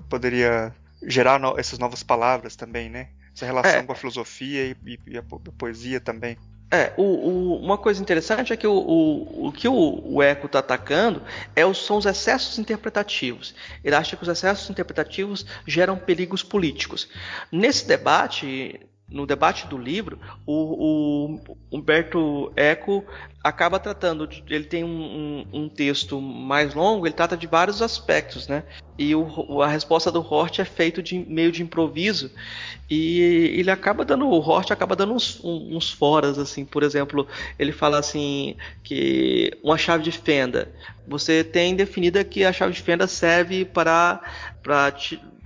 [0.08, 0.72] poderia
[1.06, 3.08] gerar no, essas novas palavras também, né?
[3.34, 3.82] Essa relação é.
[3.82, 6.36] com a filosofia e, e, e a poesia também.
[6.70, 10.58] É, o, o, uma coisa interessante é que o, o, o que o, Eco está
[10.58, 11.22] atacando
[11.54, 13.54] é os, são os excessos interpretativos.
[13.84, 17.08] Ele acha que os excessos interpretativos geram perigos políticos.
[17.52, 23.04] Nesse debate, no debate do livro, o, o Humberto Eco
[23.46, 24.88] acaba tratando, ele tem um,
[25.52, 28.64] um, um, texto mais longo, ele trata de vários aspectos, né?
[28.98, 32.30] E o, a resposta do Hort é feito de meio de improviso
[32.90, 33.20] e
[33.56, 37.26] ele acaba dando, o Hort acaba dando uns, uns foras, assim, por exemplo,
[37.58, 40.72] ele fala assim que uma chave de fenda,
[41.06, 44.20] você tem definida que a chave de fenda serve para
[44.62, 44.92] para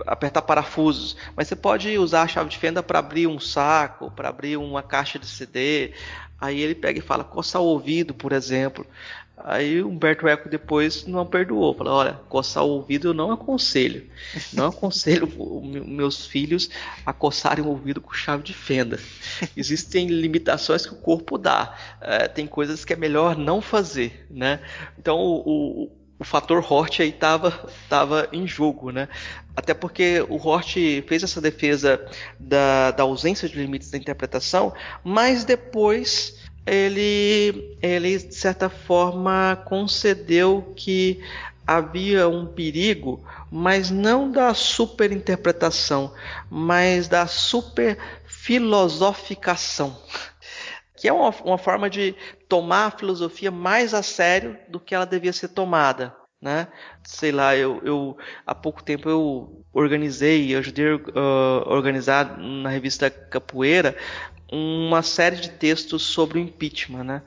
[0.07, 4.29] apertar parafusos, mas você pode usar a chave de fenda para abrir um saco, para
[4.29, 5.93] abrir uma caixa de CD.
[6.41, 8.85] Aí ele pega e fala coçar o ouvido, por exemplo.
[9.43, 14.07] Aí Humberto Eco depois não perdoou, falou: olha, coçar o ouvido eu não aconselho.
[14.53, 15.27] Não aconselho
[15.85, 16.69] meus filhos
[17.05, 18.99] a coçarem o ouvido com chave de fenda.
[19.55, 21.75] Existem limitações que o corpo dá.
[22.01, 24.59] É, tem coisas que é melhor não fazer, né?
[24.97, 29.09] Então o, o o fator Hort aí estava tava em jogo, né?
[29.55, 30.75] Até porque o Hort
[31.07, 31.99] fez essa defesa
[32.39, 40.73] da, da ausência de limites da interpretação, mas depois ele, ele de certa forma concedeu
[40.75, 41.21] que
[41.65, 46.13] havia um perigo, mas não da superinterpretação,
[46.49, 49.97] mas da superfilosoficação
[51.01, 52.15] que é uma, uma forma de
[52.47, 56.15] tomar a filosofia mais a sério do que ela devia ser tomada.
[56.41, 56.67] Né?
[57.03, 63.11] Sei lá, eu, eu há pouco tempo eu organizei, ajudei a uh, organizar na revista
[63.11, 63.95] Capoeira
[64.51, 67.21] uma série de textos sobre o impeachment, né?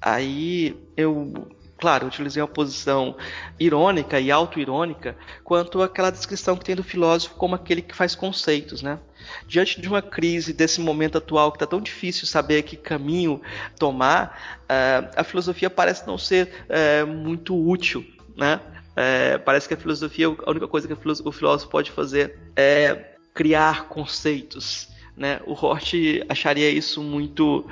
[0.00, 1.50] Aí eu
[1.82, 3.16] claro, utilizei uma posição
[3.58, 8.82] irônica e auto-irônica quanto àquela descrição que tem do filósofo como aquele que faz conceitos,
[8.82, 9.00] né?
[9.48, 13.42] Diante de uma crise desse momento atual que está tão difícil saber que caminho
[13.80, 18.60] tomar, uh, a filosofia parece não ser uh, muito útil, né?
[18.92, 23.88] Uh, parece que a filosofia, a única coisa que o filósofo pode fazer é criar
[23.88, 25.40] conceitos, né?
[25.46, 25.94] O Hort
[26.28, 27.66] acharia isso muito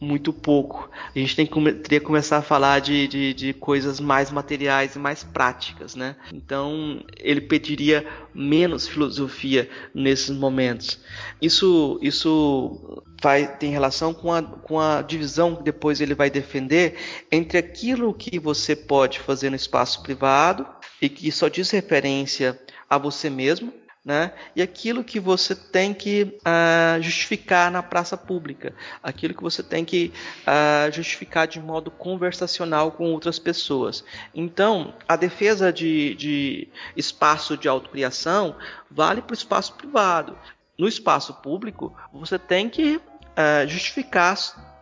[0.00, 0.90] muito pouco.
[1.14, 4.96] A gente tem que, teria que começar a falar de, de, de, coisas mais materiais
[4.96, 6.16] e mais práticas, né?
[6.32, 10.98] Então ele pediria menos filosofia nesses momentos.
[11.40, 16.96] Isso, isso vai, tem relação com a, com a divisão que depois ele vai defender
[17.30, 20.66] entre aquilo que você pode fazer no espaço privado
[21.02, 22.58] e que só diz referência
[22.88, 23.72] a você mesmo
[24.04, 24.32] né?
[24.56, 29.84] E aquilo que você tem que uh, justificar na praça pública, aquilo que você tem
[29.84, 30.12] que
[30.46, 34.02] uh, justificar de modo conversacional com outras pessoas.
[34.34, 38.56] Então, a defesa de, de espaço de autocriação
[38.90, 40.36] vale para o espaço privado.
[40.78, 44.34] No espaço público, você tem que uh, justificar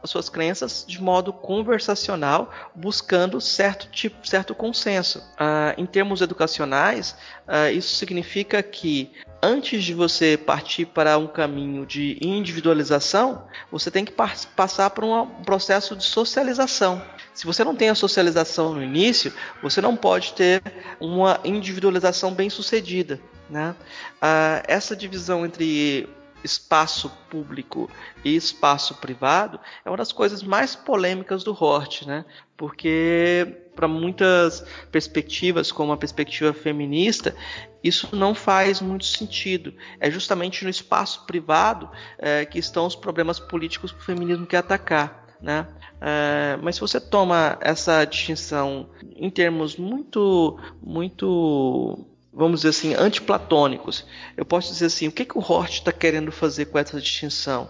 [0.03, 5.23] as suas crenças de modo conversacional, buscando certo tipo, certo consenso.
[5.37, 9.11] Ah, em termos educacionais, ah, isso significa que
[9.43, 14.13] antes de você partir para um caminho de individualização, você tem que
[14.57, 17.03] passar por um processo de socialização.
[17.35, 19.33] Se você não tem a socialização no início,
[19.63, 20.63] você não pode ter
[21.01, 23.21] uma individualização bem sucedida.
[23.49, 23.75] Né?
[24.21, 26.09] Ah, essa divisão entre
[26.43, 27.91] espaço público
[28.25, 32.25] e espaço privado é uma das coisas mais polêmicas do Hort, né?
[32.57, 37.35] Porque para muitas perspectivas, como a perspectiva feminista,
[37.83, 39.73] isso não faz muito sentido.
[40.01, 41.89] É justamente no espaço privado
[42.19, 45.27] é, que estão os problemas políticos que o feminismo quer atacar.
[45.41, 45.69] né?
[46.01, 52.05] É, mas se você toma essa distinção em termos muito, muito,
[52.39, 56.31] vamos dizer assim, antiplatônicos, eu posso dizer assim, o que, que o Hort está querendo
[56.31, 57.69] fazer com essa distinção?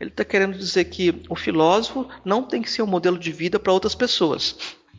[0.00, 3.58] Ele está querendo dizer que o filósofo não tem que ser um modelo de vida
[3.58, 4.56] para outras pessoas.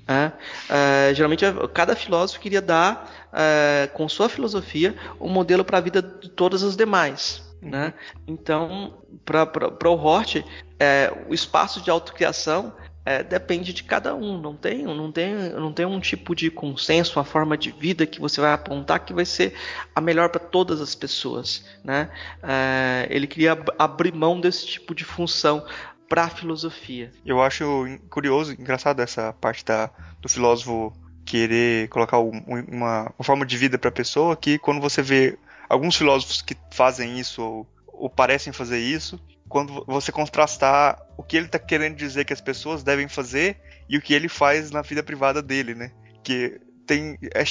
[0.07, 0.32] É,
[0.70, 1.43] é, geralmente
[1.74, 6.63] cada filósofo queria dar é, com sua filosofia um modelo para a vida de todas
[6.63, 7.41] as demais.
[7.59, 7.95] Né?
[8.28, 10.45] Então, para o Hort,
[10.80, 12.72] é, o espaço de autocriação
[13.07, 14.37] é, depende de cada um.
[14.37, 18.19] Não tem, não, tem, não tem um tipo de consenso, uma forma de vida que
[18.19, 19.53] você vai apontar que vai ser
[19.95, 21.63] a melhor para todas as pessoas.
[21.85, 22.09] Né?
[22.43, 25.65] É, ele queria abrir mão desse tipo de função
[26.09, 27.09] para a filosofia.
[27.25, 29.89] Eu acho curioso, engraçado essa parte da,
[30.21, 30.91] do filósofo
[31.23, 35.37] querer colocar uma, uma forma de vida para a pessoa que quando você vê
[35.69, 37.67] alguns filósofos que fazem isso ou,
[37.97, 42.41] ou parecem fazer isso, quando você contrastar o que ele está querendo dizer que as
[42.41, 43.57] pessoas devem fazer
[43.89, 45.91] e o que ele faz na vida privada dele, né?
[46.23, 47.41] Que tem é,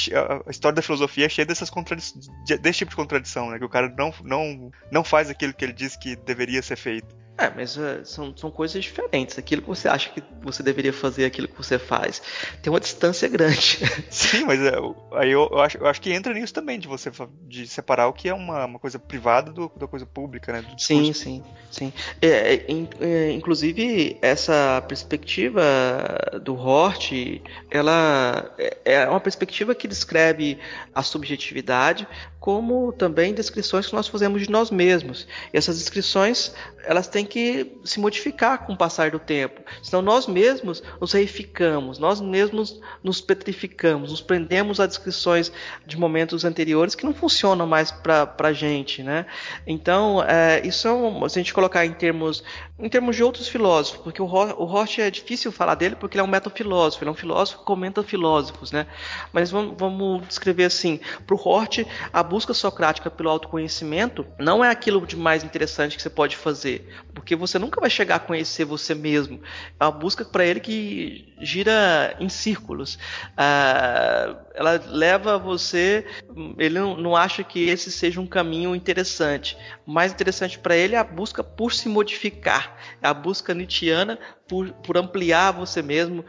[0.46, 1.70] a história da filosofia é cheia dessas
[2.60, 3.58] desse tipo de contradição, né?
[3.58, 7.14] Que o cara não, não, não faz aquilo que ele diz que deveria ser feito.
[7.38, 9.38] É, mas uh, são, são coisas diferentes.
[9.38, 12.22] Aquilo que você acha que você deveria fazer, aquilo que você faz,
[12.62, 13.78] tem uma distância grande.
[14.08, 14.72] Sim, mas é,
[15.12, 17.12] aí eu, eu, acho, eu acho que entra nisso também, de você
[17.42, 20.64] de separar o que é uma, uma coisa privada do, da coisa pública, né?
[20.78, 21.92] sim, sim, sim.
[22.22, 22.66] É, é,
[23.00, 25.62] é, inclusive, essa perspectiva
[26.42, 27.12] do Hort,
[27.70, 30.58] ela é, é uma perspectiva que descreve
[30.94, 32.08] a subjetividade,
[32.40, 35.26] como também descrições que nós fazemos de nós mesmos.
[35.52, 39.60] E essas descrições, elas têm que se modificar com o passar do tempo.
[39.82, 45.52] Senão nós mesmos nos reificamos, nós mesmos nos petrificamos, nos prendemos a descrições
[45.86, 49.02] de momentos anteriores que não funcionam mais para a gente.
[49.02, 49.26] Né?
[49.66, 52.42] Então, é, isso é um, se a gente colocar em termos,
[52.78, 56.20] em termos de outros filósofos, porque o, o Roche é difícil falar dele porque ele
[56.20, 58.70] é um metafilósofo, ele é um filósofo que comenta filósofos.
[58.70, 58.86] Né?
[59.32, 64.70] Mas vamos, vamos descrever assim, para o Roche, a busca socrática pelo autoconhecimento não é
[64.70, 68.66] aquilo de mais interessante que você pode fazer porque você nunca vai chegar a conhecer
[68.66, 69.40] você mesmo.
[69.80, 72.98] É uma busca para ele que gira em círculos.
[73.34, 76.06] Ah, ela leva você.
[76.58, 79.56] Ele não, não, acha que esse seja um caminho interessante.
[79.86, 82.65] O mais interessante para ele é a busca por se modificar,
[83.02, 86.24] é a busca nietzschiana por, por ampliar você mesmo,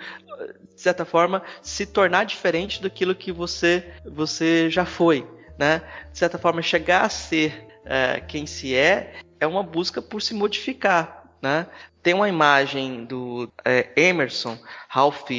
[0.74, 5.28] de certa forma, se tornar diferente daquilo que você, você já foi.
[5.58, 5.82] Né?
[6.12, 10.34] De certa forma, chegar a ser uh, quem se é é uma busca por se
[10.34, 11.32] modificar.
[11.42, 11.68] Né?
[12.02, 14.58] Tem uma imagem do é, Emerson,
[14.88, 15.30] Ralph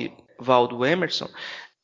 [0.40, 1.28] Waldo Emerson,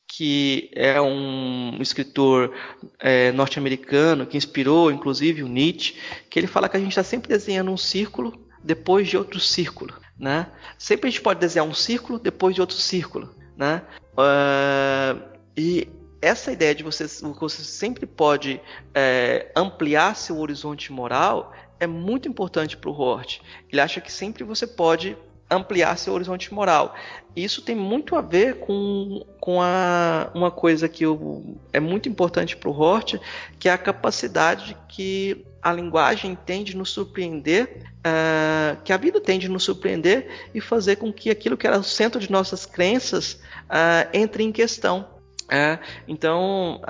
[0.08, 2.54] que é um escritor
[3.00, 5.96] é, norte-americano que inspirou, inclusive, o Nietzsche,
[6.30, 8.32] que ele fala que a gente está sempre desenhando um círculo
[8.64, 10.50] depois de outro círculo, né?
[10.78, 13.82] Sempre a gente pode desenhar um círculo depois de outro círculo, né?
[14.14, 15.22] Uh,
[15.56, 15.86] e
[16.22, 18.58] essa ideia de você, você sempre pode
[18.94, 23.40] é, ampliar seu horizonte moral é muito importante para o Hort.
[23.70, 25.16] Ele acha que sempre você pode
[25.54, 26.94] ampliar seu horizonte moral.
[27.34, 32.56] Isso tem muito a ver com, com a, uma coisa que eu, é muito importante
[32.56, 33.16] para o Hort,
[33.58, 39.20] que é a capacidade que a linguagem tem de nos surpreender, uh, que a vida
[39.20, 42.66] tem de nos surpreender e fazer com que aquilo que era o centro de nossas
[42.66, 45.08] crenças uh, entre em questão.
[45.50, 45.78] É,
[46.08, 46.80] então,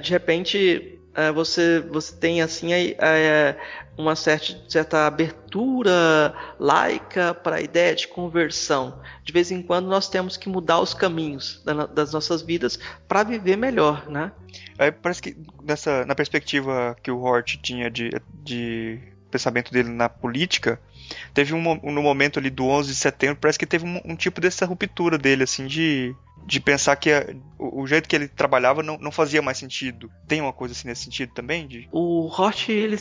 [0.00, 0.95] de repente,
[1.34, 3.56] você, você tem assim é,
[3.96, 9.00] uma certa, certa abertura laica para a ideia de conversão.
[9.24, 11.62] De vez em quando nós temos que mudar os caminhos
[11.94, 14.30] das nossas vidas para viver melhor, né?
[14.78, 18.10] É, parece que nessa, na perspectiva que o Hort tinha de,
[18.44, 19.00] de
[19.30, 20.78] pensamento dele na política,
[21.32, 24.40] teve um no momento ali do 11 de setembro, parece que teve um, um tipo
[24.40, 26.14] dessa ruptura dele, assim, de
[26.46, 27.26] de pensar que a,
[27.58, 30.10] o, o, jeito que ele trabalhava não, não fazia mais sentido.
[30.28, 31.66] Tem uma coisa assim nesse sentido também?
[31.66, 31.88] De...
[31.90, 32.96] O Roth, ele,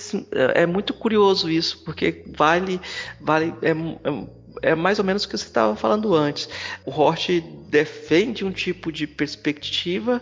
[0.56, 2.82] é muito curioso isso, porque vale,
[3.22, 4.28] vale é, é,
[4.62, 6.50] é mais ou menos o que você estava falando antes.
[6.86, 7.30] O Roth
[7.70, 10.22] defende um tipo de perspectiva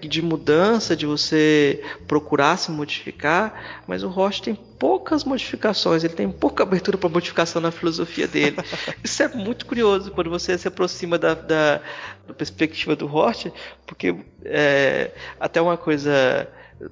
[0.00, 6.30] de mudança, de você procurar se modificar, mas o Roth tem poucas modificações, ele tem
[6.30, 8.56] pouca abertura para modificação na filosofia dele.
[9.02, 11.80] Isso é muito curioso quando você se aproxima da, da,
[12.26, 13.46] da perspectiva do Roth,
[13.86, 16.46] porque é, até uma coisa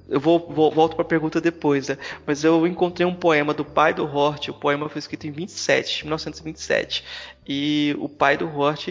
[0.09, 1.97] eu vou, vou volto para a pergunta depois, né?
[2.25, 6.03] mas eu encontrei um poema do pai do Hort, o poema foi escrito em 27,
[6.05, 7.03] 1927,
[7.47, 8.87] e o pai do Hort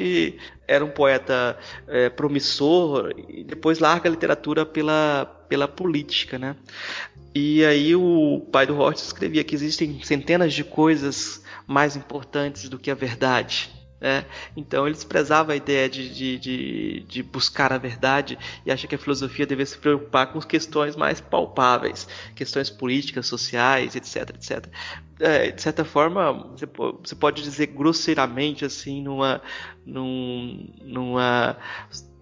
[0.68, 6.54] era um poeta é, promissor e depois larga a literatura pela, pela política, né?
[7.34, 12.78] E aí o pai do Hort escrevia que existem centenas de coisas mais importantes do
[12.78, 13.70] que a verdade.
[14.06, 14.22] É,
[14.54, 18.94] então ele desprezava a ideia de, de, de, de, buscar a verdade e acha que
[18.94, 24.66] a filosofia deve se preocupar com questões mais palpáveis, questões políticas, sociais, etc, etc.
[25.18, 26.54] É, de certa forma,
[27.02, 29.40] você pode dizer grosseiramente assim, numa,
[29.86, 31.56] num, numa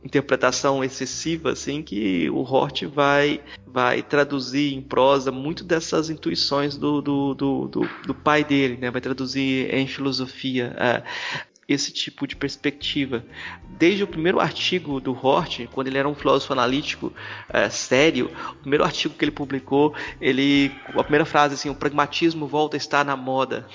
[0.05, 7.03] interpretação excessiva, assim, que o Hort vai, vai traduzir em prosa muito dessas intuições do,
[7.03, 8.89] do, do, do, do pai dele, né?
[8.89, 10.77] vai traduzir em filosofia.
[10.79, 11.03] É,
[11.69, 13.25] esse tipo de perspectiva.
[13.79, 17.13] Desde o primeiro artigo do Hort, quando ele era um filósofo analítico
[17.49, 22.47] é, sério, o primeiro artigo que ele publicou, ele a primeira frase assim, o pragmatismo
[22.47, 23.67] volta a estar na moda.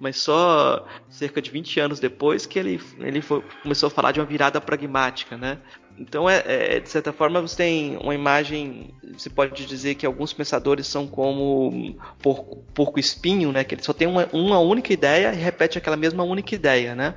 [0.00, 4.20] Mas só cerca de 20 anos depois que ele, ele foi, começou a falar de
[4.20, 5.58] uma virada pragmática, né?
[5.98, 8.94] Então, é, é, de certa forma, você tem uma imagem.
[9.16, 13.64] Você pode dizer que alguns pensadores são como porco, porco espinho, né?
[13.64, 17.14] Que ele só tem uma, uma, única ideia e repete aquela mesma única ideia, né?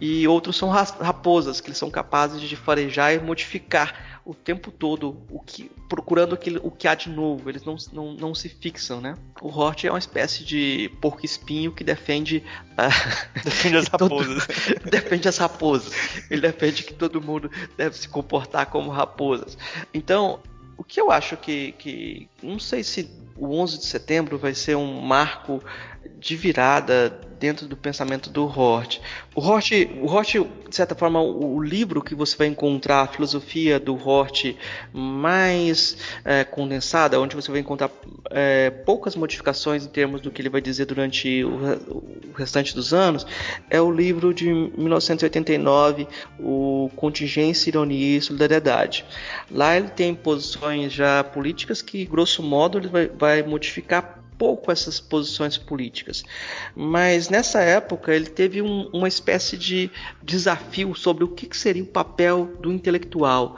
[0.00, 5.22] E outros são raposas, que eles são capazes de farejar e modificar o tempo todo
[5.28, 7.48] o que, procurando aquilo, o que há de novo.
[7.50, 9.16] Eles não, não, não se fixam, né?
[9.40, 12.42] O Hort é uma espécie de porco espinho que defende.
[12.72, 14.46] Uh, defende as raposas.
[14.46, 15.92] Todo, defende as raposas.
[16.30, 19.58] Ele defende que todo mundo deve se comportar como raposas.
[19.92, 20.38] Então,
[20.78, 22.28] o que eu acho que, que.
[22.40, 25.60] Não sei se o 11 de setembro vai ser um marco
[26.18, 29.00] de virada dentro do pensamento do Hort.
[29.34, 30.34] O Hort, o Hort
[30.68, 34.56] de certa forma, o, o livro que você vai encontrar, a filosofia do Hort
[34.92, 37.90] mais é, condensada, onde você vai encontrar
[38.30, 42.94] é, poucas modificações em termos do que ele vai dizer durante o, o restante dos
[42.94, 43.26] anos,
[43.68, 46.08] é o livro de 1989,
[46.40, 49.04] o Contingência, Ironia e Solidariedade.
[49.50, 55.00] Lá ele tem posições já políticas que, grosso modo, ele vai, vai modificar pouco essas
[55.00, 56.22] posições políticas.
[56.74, 59.90] Mas nessa época ele teve um, uma espécie de
[60.22, 63.56] desafio sobre o que, seria o papel do intelectual.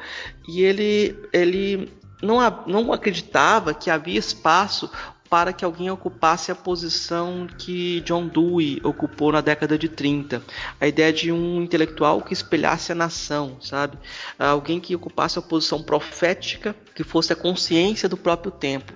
[0.48, 1.90] E ele, ele
[2.22, 4.90] não, não acreditava que havia espaço
[5.28, 10.42] para que alguém ocupasse a posição que John Dewey ocupou na década de 30.
[10.80, 13.98] A ideia de um intelectual que espelhasse a nação, sabe?
[14.38, 18.92] Alguém que ocupasse a posição profética, que fosse a consciência do próprio tempo.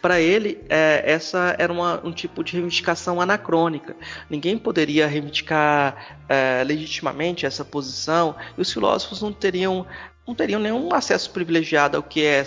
[0.00, 3.96] Para ele, é, essa era uma, um tipo de reivindicação anacrônica.
[4.30, 9.86] Ninguém poderia reivindicar é, legitimamente essa posição e os filósofos não teriam,
[10.26, 12.44] não teriam nenhum acesso privilegiado ao que é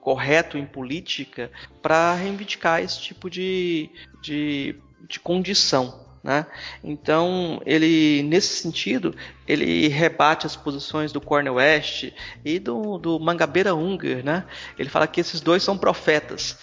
[0.00, 1.50] correto em política
[1.80, 3.90] para reivindicar esse tipo de,
[4.22, 4.76] de,
[5.08, 6.03] de condição.
[6.24, 6.46] Né?
[6.82, 9.14] Então, ele, nesse sentido,
[9.46, 12.12] ele rebate as posições do Cornel West
[12.42, 14.24] e do, do Mangabeira Unger.
[14.24, 14.42] Né?
[14.78, 16.58] Ele fala que esses dois são profetas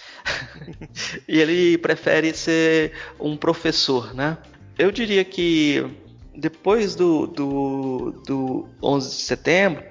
[1.28, 4.12] e ele prefere ser um professor.
[4.12, 4.36] Né?
[4.76, 5.88] Eu diria que
[6.34, 9.84] depois do, do, do 11 de setembro,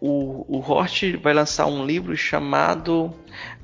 [0.00, 3.12] o, o Hort vai lançar um livro chamado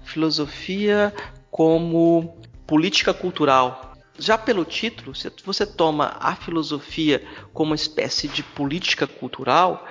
[0.02, 1.14] Filosofia
[1.52, 2.36] como
[2.66, 3.91] Política Cultural.
[4.18, 9.86] Já pelo título, se você toma a filosofia como uma espécie de política cultural,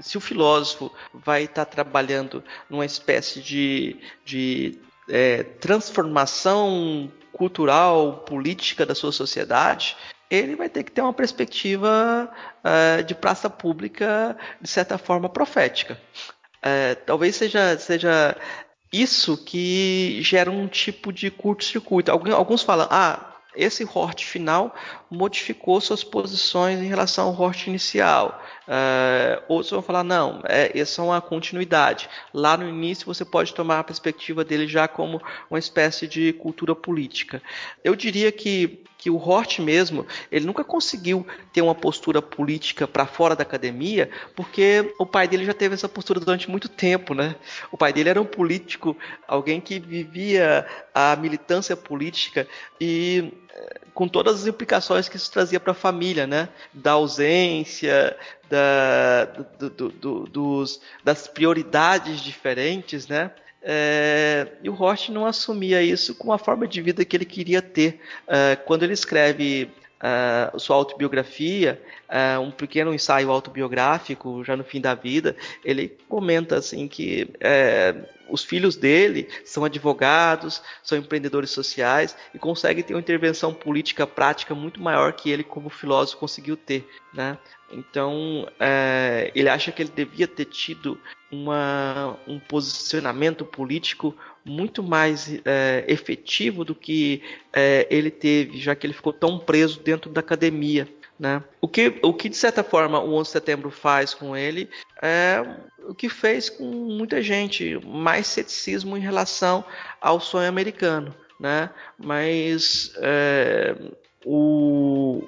[0.00, 8.94] se o filósofo vai estar trabalhando numa espécie de, de é, transformação cultural, política da
[8.94, 9.96] sua sociedade,
[10.30, 12.30] ele vai ter que ter uma perspectiva
[12.64, 15.98] uh, de praça pública, de certa forma, profética.
[16.58, 18.36] Uh, talvez seja, seja
[18.92, 22.10] isso que gera um tipo de curto-circuito.
[22.10, 24.74] Alguns falam, ah, esse Hort final
[25.10, 28.40] modificou suas posições em relação ao Hort inicial.
[28.66, 32.08] Uh, outros vão falar, não, é, essa é uma continuidade.
[32.32, 36.74] Lá no início você pode tomar a perspectiva dele já como uma espécie de cultura
[36.74, 37.42] política.
[37.82, 43.06] Eu diria que que o Hort mesmo, ele nunca conseguiu ter uma postura política para
[43.06, 47.34] fora da academia, porque o pai dele já teve essa postura durante muito tempo, né?
[47.72, 48.94] O pai dele era um político,
[49.26, 52.46] alguém que vivia a militância política
[52.78, 56.50] e eh, com todas as implicações que isso trazia para a família, né?
[56.74, 58.14] Da ausência,
[58.50, 63.30] da, do, do, do, dos, das prioridades diferentes, né?
[63.62, 67.60] É, e o Roth não assumia isso como a forma de vida que ele queria
[67.60, 68.00] ter.
[68.26, 74.80] É, quando ele escreve é, sua autobiografia, é, um pequeno ensaio autobiográfico, já no fim
[74.80, 77.94] da vida, ele comenta assim que é,
[78.30, 84.54] os filhos dele são advogados, são empreendedores sociais e conseguem ter uma intervenção política prática
[84.54, 87.36] muito maior que ele como filósofo conseguiu ter, né?
[87.70, 90.98] Então, é, ele acha que ele devia ter tido
[91.30, 98.86] uma, um posicionamento político muito mais é, efetivo do que é, ele teve, já que
[98.86, 100.88] ele ficou tão preso dentro da academia.
[101.18, 101.42] Né?
[101.60, 104.70] O, que, o que, de certa forma, o 11 de setembro faz com ele
[105.02, 105.42] é
[105.80, 109.64] o que fez com muita gente, mais ceticismo em relação
[110.00, 111.14] ao sonho americano.
[111.40, 111.70] Né?
[111.98, 113.74] Mas é,
[114.24, 114.57] o,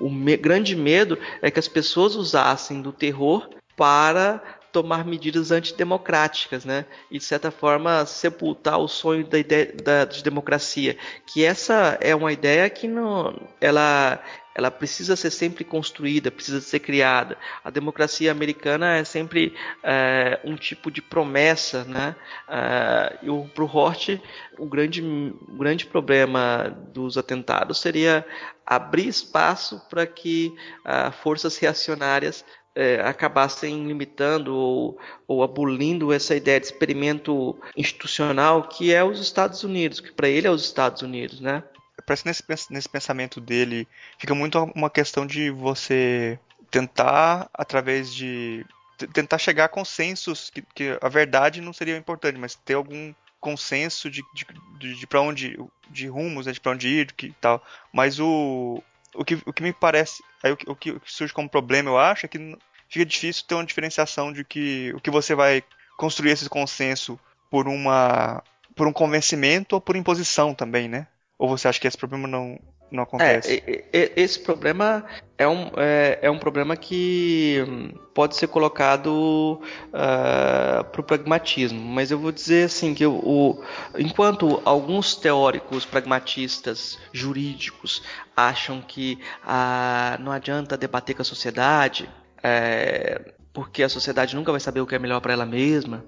[0.01, 4.43] o me, grande medo é que as pessoas usassem do terror para
[4.73, 6.85] tomar medidas antidemocráticas, né?
[7.11, 10.97] E de certa forma sepultar o sonho da ideia da, de democracia,
[11.27, 14.23] que essa é uma ideia que não, ela
[14.55, 17.37] ela precisa ser sempre construída, precisa ser criada.
[17.63, 22.17] A democracia americana é sempre é, um tipo de promessa, né?
[22.49, 24.21] É, e para o Hort,
[24.59, 28.27] o grande, o grande problema dos atentados seria
[28.67, 30.55] abrir espaço para que
[30.87, 32.45] uh, forças reacionárias
[32.75, 39.65] é, acabassem limitando ou, ou abolindo essa ideia de experimento institucional que é os Estados
[39.65, 41.65] Unidos, que para ele é os Estados Unidos, né?
[42.07, 43.87] Parece que nesse, nesse pensamento dele
[44.19, 46.39] fica muito uma questão de você
[46.71, 48.65] tentar, através de.
[49.13, 54.11] tentar chegar a consensos que, que a verdade não seria importante, mas ter algum consenso
[54.11, 54.47] de, de,
[54.79, 57.65] de, de para onde de rumos, né, de para onde ir, que tal.
[57.93, 58.83] Mas o,
[59.15, 61.99] o, que, o que me parece, aí o, que, o que surge como problema, eu
[61.99, 62.57] acho, é que
[62.89, 65.65] fica difícil ter uma diferenciação de que o que você vai
[65.97, 67.19] construir esse consenso
[67.51, 68.43] por uma
[68.77, 71.07] por um convencimento ou por imposição também, né?
[71.41, 72.59] Ou você acha que esse problema não
[72.91, 73.62] não acontece?
[73.93, 75.05] É, esse problema
[75.38, 77.64] é um, é, é, um problema que
[78.12, 79.61] pode ser colocado uh,
[79.93, 83.64] ah, para o pragmatismo, mas eu vou dizer assim que o, o,
[83.97, 88.03] enquanto alguns teóricos pragmatistas jurídicos
[88.36, 92.11] acham que uh, não adianta debater com a sociedade,
[92.43, 96.05] é, porque a sociedade nunca vai saber o que é melhor para ela mesma.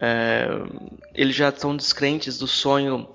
[0.00, 0.48] É,
[1.14, 3.08] eles já são descrentes do sonho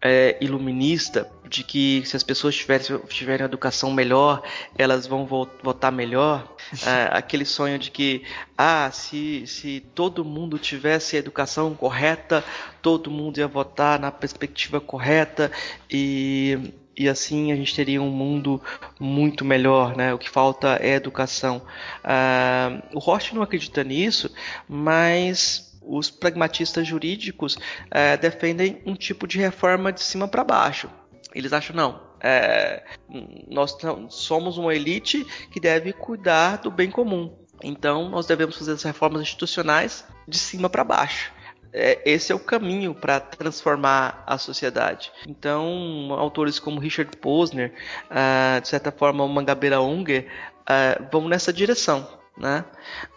[0.00, 4.42] é, iluminista de que se as pessoas tiverem, tiverem educação melhor,
[4.76, 6.46] elas vão votar melhor.
[6.86, 8.22] É, aquele sonho de que,
[8.56, 12.44] ah, se, se todo mundo tivesse a educação correta,
[12.82, 15.50] todo mundo ia votar na perspectiva correta
[15.90, 18.60] e e assim a gente teria um mundo
[18.98, 20.12] muito melhor, né?
[20.12, 21.62] O que falta é educação.
[22.02, 24.34] Uh, o Roche não acredita nisso,
[24.68, 30.90] mas os pragmatistas jurídicos uh, defendem um tipo de reforma de cima para baixo.
[31.34, 32.08] Eles acham não.
[32.20, 32.82] É,
[33.48, 33.76] nós
[34.08, 37.32] somos uma elite que deve cuidar do bem comum.
[37.62, 41.32] Então, nós devemos fazer as reformas institucionais de cima para baixo
[41.72, 45.12] é, esse é o caminho para transformar a sociedade.
[45.26, 47.72] Então, autores como Richard Posner,
[48.10, 50.26] uh, de certa forma, o Mangabeira Unger,
[50.62, 52.08] uh, vão nessa direção.
[52.38, 52.64] Né?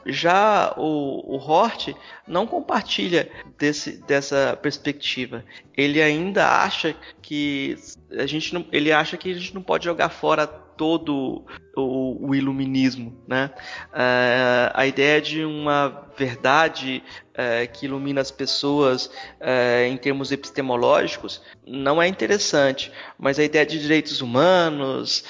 [0.06, 1.94] Já o, o Hort
[2.28, 5.46] não compartilha desse, dessa perspectiva.
[5.78, 7.78] Ele ainda acha que
[8.18, 10.48] a gente não, ele acha que a gente não pode jogar fora
[10.82, 11.46] todo
[11.78, 13.52] o, o iluminismo, né?
[13.94, 17.04] Uh, a ideia de uma verdade
[17.34, 23.64] uh, que ilumina as pessoas uh, em termos epistemológicos não é interessante, mas a ideia
[23.64, 25.24] de direitos humanos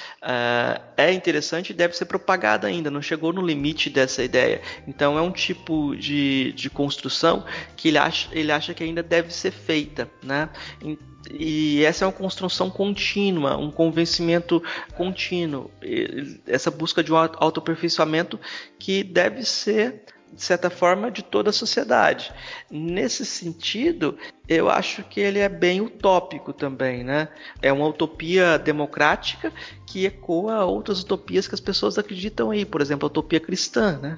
[0.96, 4.62] é interessante e deve ser propagada ainda, não chegou no limite dessa ideia.
[4.88, 7.44] Então é um tipo de, de construção
[7.76, 10.48] que ele acha, ele acha que ainda deve ser feita, né?
[11.30, 14.62] E essa é uma construção contínua, um convencimento
[14.96, 15.70] contínuo,
[16.46, 18.38] essa busca de um autoaperfeiçoamento
[18.78, 22.32] que deve ser de certa forma, de toda a sociedade.
[22.70, 24.16] Nesse sentido,
[24.48, 27.28] eu acho que ele é bem utópico também, né?
[27.60, 29.52] É uma utopia democrática
[29.86, 34.16] que ecoa outras utopias que as pessoas acreditam aí, por exemplo, a utopia cristã, né?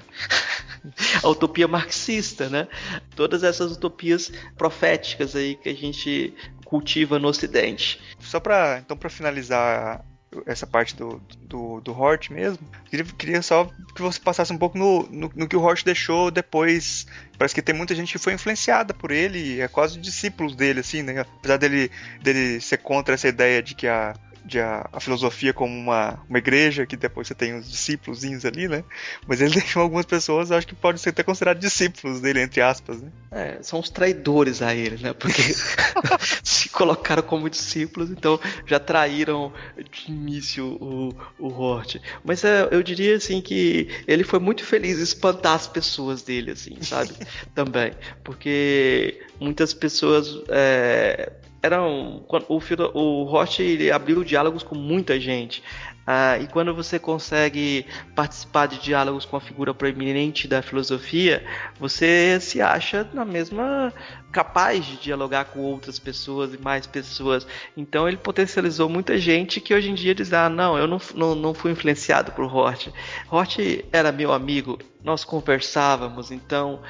[1.20, 2.68] a utopia marxista, né?
[3.16, 6.32] Todas essas utopias proféticas aí que a gente
[6.75, 8.01] cultiva no Ocidente.
[8.18, 10.05] Só para então para finalizar
[10.45, 12.59] essa parte do, do, do Hort mesmo,
[12.91, 16.33] queria, queria só que você passasse um pouco no, no, no, que o Hort deixou
[16.33, 17.07] depois.
[17.39, 21.03] Parece que tem muita gente que foi influenciada por ele, é quase discípulos dele, assim,
[21.03, 21.20] né?
[21.20, 21.89] Apesar dele,
[22.20, 24.12] dele ser contra essa ideia de que a
[24.45, 28.68] de a, a, filosofia como uma, uma igreja, que depois você tem os discípulos ali,
[28.68, 28.84] né?
[29.26, 33.01] Mas ele deixou algumas pessoas, acho que podem ser até considerados discípulos dele, entre aspas,
[33.01, 33.11] né?
[33.30, 35.12] É, são os traidores a ele, né?
[35.12, 35.42] Porque
[36.45, 39.53] se colocaram como discípulos, então já traíram
[39.90, 41.97] de início o, o Hort.
[42.22, 46.51] Mas é, eu diria assim que ele foi muito feliz em espantar as pessoas dele,
[46.51, 47.12] assim, sabe?
[47.55, 47.92] Também.
[48.22, 51.32] Porque muitas pessoas é,
[51.65, 52.59] eram o,
[52.95, 55.62] o Roche ele abriu diálogos com muita gente
[56.07, 61.43] ah, e quando você consegue participar de diálogos com a figura proeminente da filosofia,
[61.81, 63.93] você se acha na mesma
[64.31, 67.47] capaz de dialogar com outras pessoas e mais pessoas.
[67.75, 71.35] Então ele potencializou muita gente que hoje em dia diz: ah, não, eu não, não,
[71.35, 72.89] não fui influenciado por Hort.
[73.31, 73.59] Hort
[73.91, 76.83] era meu amigo, nós conversávamos, então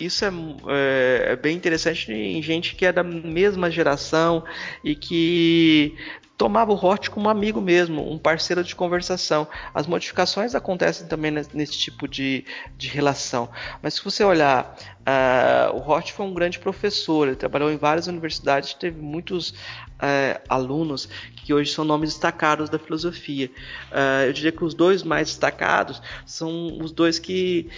[0.00, 4.42] isso é, é, é, bem interessante em gente que é da mesma geração
[4.82, 5.94] e que
[6.40, 9.46] tomava o Hort como amigo mesmo, um parceiro de conversação.
[9.74, 12.46] As modificações acontecem também nesse tipo de,
[12.78, 13.50] de relação.
[13.82, 18.06] Mas se você olhar, uh, o Hort foi um grande professor, ele trabalhou em várias
[18.06, 19.52] universidades, teve muitos
[20.00, 23.50] uh, alunos que hoje são nomes destacados da filosofia.
[23.90, 27.68] Uh, eu diria que os dois mais destacados são os dois que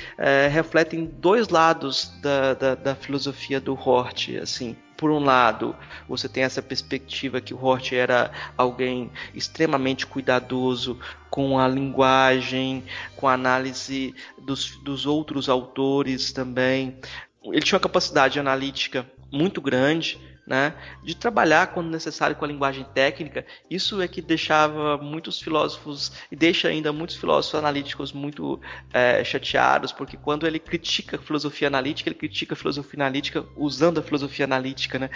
[0.51, 5.75] refletem dois lados da, da, da filosofia do Hort, assim por um lado,
[6.09, 10.97] você tem essa perspectiva que o Hort era alguém extremamente cuidadoso
[11.29, 12.85] com a linguagem,
[13.17, 16.99] com a análise dos, dos outros autores também.
[17.43, 20.75] Ele tinha uma capacidade analítica muito grande, né,
[21.05, 23.47] de trabalhar quando necessário com a linguagem técnica.
[23.71, 28.61] Isso é que deixava muitos filósofos e deixa ainda muitos filósofos analíticos muito
[28.93, 33.99] é, chateados, porque quando ele critica a filosofia analítica, ele critica a filosofia analítica usando
[33.99, 35.11] a filosofia analítica, né?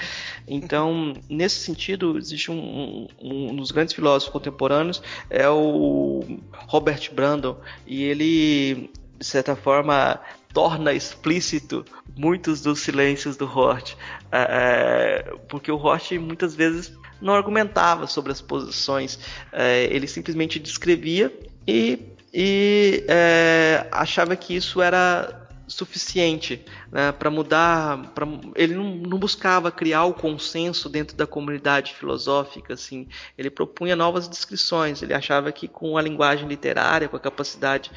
[0.47, 6.25] Então, nesse sentido, existe um, um, um dos grandes filósofos contemporâneos é o
[6.69, 10.21] Robert Brandon e ele de certa forma
[10.57, 11.85] torna explícito
[12.17, 13.93] muitos dos silêncios do Hort,
[14.33, 19.19] é, é, porque o Hort muitas vezes não argumentava sobre as posições,
[19.53, 21.31] é, ele simplesmente descrevia
[21.69, 21.99] e,
[22.33, 28.13] e é, achava que isso era suficiente né, para mudar.
[28.15, 33.09] Pra, ele não, não, buscava criar o consenso dentro da comunidade filosófica, assim.
[33.37, 35.03] Ele propunha novas descrições.
[35.03, 37.91] Ele achava que com a linguagem literária, com a capacidade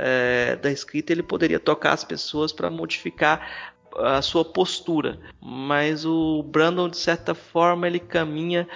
[0.00, 5.18] é, da escrita, ele poderia tocar as pessoas para modificar a sua postura.
[5.40, 8.68] Mas o Brandon, de certa forma, ele caminha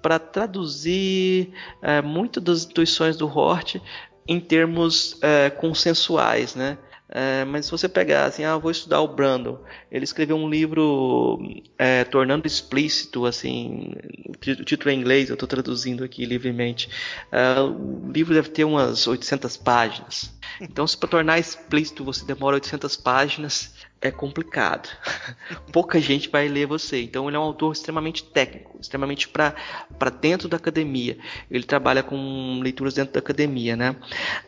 [0.00, 1.52] para traduzir
[1.82, 3.76] é, muito das intuições do Hort
[4.26, 6.78] em termos é, consensuais, né?
[7.10, 9.58] É, mas se você pegar assim, ah, vou estudar o Brandon,
[9.90, 11.38] ele escreveu um livro
[11.78, 13.94] é, tornando explícito, assim,
[14.28, 16.90] o título é em inglês, eu estou traduzindo aqui livremente.
[17.32, 20.36] É, o livro deve ter umas 800 páginas.
[20.60, 24.88] Então, se para tornar explícito você demora 800 páginas, é complicado.
[25.72, 27.02] Pouca gente vai ler você.
[27.02, 29.54] Então, ele é um autor extremamente técnico, extremamente para
[30.20, 31.16] dentro da academia.
[31.50, 33.96] Ele trabalha com leituras dentro da academia, né?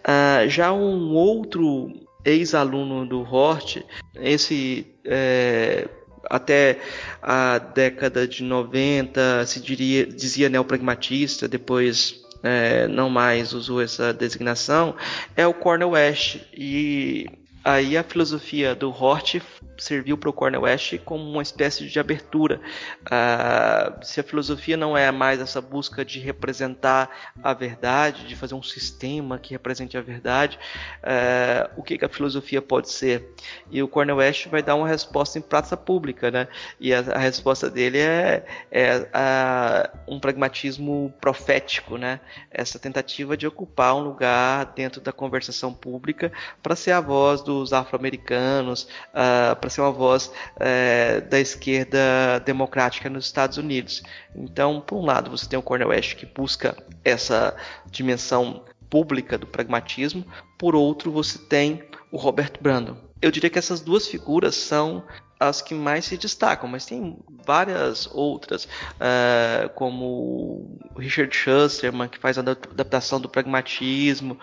[0.04, 1.90] Uh, já um outro
[2.24, 3.82] ex-aluno do Hort,
[4.14, 5.88] esse é,
[6.28, 6.78] até
[7.22, 14.94] a década de 90 se diria, dizia neopragmatista, depois é, não mais usou essa designação,
[15.36, 16.38] é o Cornel West.
[16.52, 17.26] E
[17.64, 19.40] aí a filosofia do Hort
[19.80, 22.60] serviu para o Cornel West como uma espécie de abertura.
[23.06, 27.10] Uh, se a filosofia não é mais essa busca de representar
[27.42, 30.58] a verdade, de fazer um sistema que represente a verdade,
[31.02, 33.34] uh, o que, que, a filosofia pode ser?
[33.70, 36.48] E o Cornel West vai dar uma resposta em praça pública, né?
[36.78, 42.20] E a, a resposta dele é, é uh, um pragmatismo profético, né?
[42.50, 46.30] Essa tentativa de ocupar um lugar dentro da conversação pública
[46.62, 53.10] para ser a voz dos afro-americanos, uh, para ser uma voz é, da esquerda democrática
[53.10, 54.02] nos Estados Unidos.
[54.36, 57.56] Então, por um lado, você tem o Cornel West que busca essa
[57.90, 60.24] dimensão pública do pragmatismo,
[60.58, 61.82] por outro, você tem
[62.12, 63.09] o Robert Brandon.
[63.22, 65.04] Eu diria que essas duas figuras são
[65.40, 72.36] as que mais se destacam, mas tem várias outras, uh, como Richard Schusterman, que faz
[72.36, 74.38] a adaptação do pragmatismo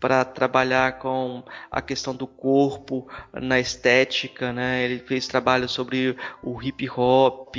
[0.00, 4.84] para trabalhar com a questão do corpo na estética, né?
[4.84, 7.54] Ele fez trabalho sobre o hip hop,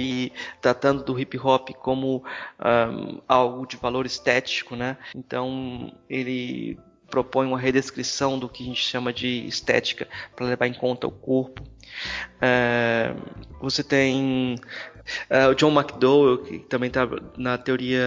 [0.60, 2.22] tratando do hip hop como
[2.60, 4.98] um, algo de valor estético, né?
[5.16, 6.78] Então ele
[7.14, 11.12] propõe uma redescrição do que a gente chama de estética para levar em conta o
[11.12, 11.62] corpo.
[12.42, 13.14] É,
[13.62, 14.56] você tem
[15.30, 17.06] Uh, o John McDowell, que também está
[17.38, 18.00] na teoria,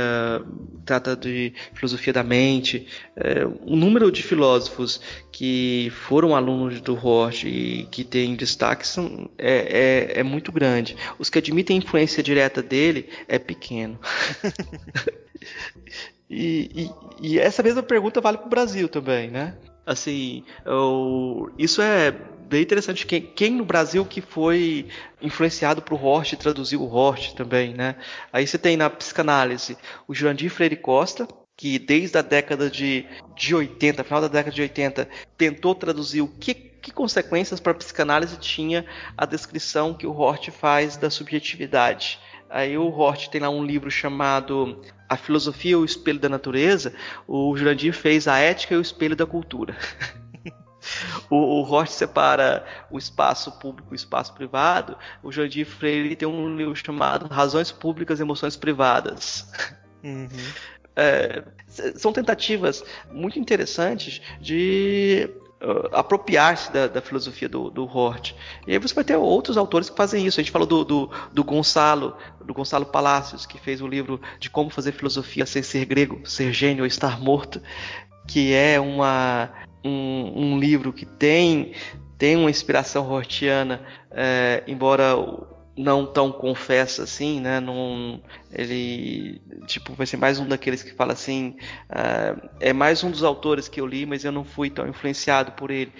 [0.86, 2.88] trata de filosofia da mente.
[3.14, 4.98] Uh, o número de filósofos
[5.30, 10.96] que foram alunos do Hort e que têm destaque são, é, é, é muito grande.
[11.18, 14.00] Os que admitem influência direta dele é pequeno.
[16.28, 19.56] e, e, e, essa mesma pergunta vale para o Brasil também, né?
[19.84, 23.06] Assim, eu, isso é bem interessante.
[23.06, 24.88] Quem, quem, no Brasil que foi
[25.22, 27.96] influenciado por Hort e traduziu o Hort também, né?
[28.32, 29.76] Aí você tem na psicanálise
[30.08, 34.62] o Jurandir Freire Costa, que desde a década de, de 80, final da década de
[34.62, 35.08] 80,
[35.38, 38.84] tentou traduzir o que, que consequências para a psicanálise tinha
[39.16, 42.18] a descrição que o Hort faz da subjetividade.
[42.48, 46.94] Aí o Hort tem lá um livro chamado A Filosofia e o Espelho da Natureza.
[47.26, 49.76] O Jurandir fez A Ética e o Espelho da Cultura.
[51.28, 54.96] O, o Roth separa o espaço público e o espaço privado.
[55.22, 59.50] O Jandir Freire tem um livro chamado Razões Públicas e Emoções Privadas.
[60.02, 60.28] Uhum.
[60.98, 61.44] É,
[61.96, 62.82] são tentativas
[63.12, 65.28] muito interessantes de
[65.62, 68.34] uh, apropriar-se da, da, filosofia do, do Hort.
[68.66, 70.40] E aí você vai ter outros autores que fazem isso.
[70.40, 74.50] A gente falou do, do, do Gonçalo, do Gonçalo Palacios, que fez o livro de
[74.50, 77.60] como fazer filosofia sem ser grego, ser gênio ou estar morto,
[78.26, 79.50] que é uma
[79.84, 81.72] um, um livro que tem,
[82.18, 83.80] tem uma inspiração hortiana,
[84.10, 85.14] é, embora
[85.76, 87.60] não tão confessa assim, né?
[87.60, 88.20] Não,
[88.50, 91.56] ele tipo vai ser mais um daqueles que fala assim,
[91.90, 95.52] uh, é mais um dos autores que eu li, mas eu não fui tão influenciado
[95.52, 95.92] por ele.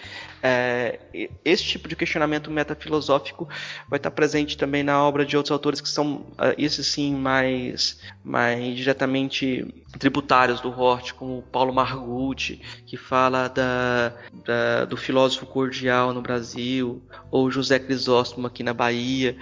[0.46, 3.48] Uh, esse tipo de questionamento metafilosófico
[3.88, 7.98] vai estar presente também na obra de outros autores que são uh, esses sim mais
[8.22, 9.66] mais diretamente
[9.98, 14.12] tributários do Hort, como Paulo Margutti, que fala da,
[14.44, 19.36] da, do filósofo cordial no Brasil, ou José Crisóstomo aqui na Bahia,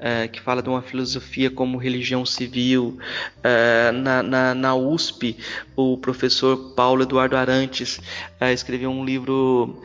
[0.00, 2.98] é, que fala de uma filosofia como religião civil.
[3.42, 5.36] É, na, na, na, USP,
[5.76, 8.00] o professor Paulo Eduardo Arantes
[8.40, 9.82] é, escreveu um livro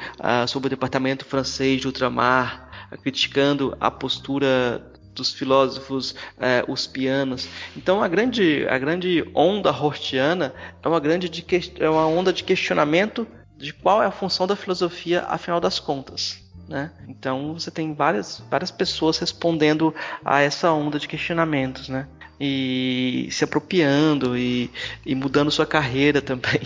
[0.47, 2.69] sobre o departamento francês de ultramar,
[3.01, 4.81] criticando a postura
[5.15, 7.47] dos filósofos é, uspianos.
[7.75, 10.53] Então a grande, a grande onda hortiana
[10.83, 11.43] é uma grande de,
[11.79, 13.25] é uma onda de questionamento
[13.57, 16.44] de qual é a função da filosofia afinal das contas.
[16.67, 16.91] Né?
[17.07, 19.93] Então você tem várias, várias pessoas respondendo
[20.23, 22.07] a essa onda de questionamentos, né?
[22.39, 24.71] E se apropriando e,
[25.05, 26.61] e mudando sua carreira também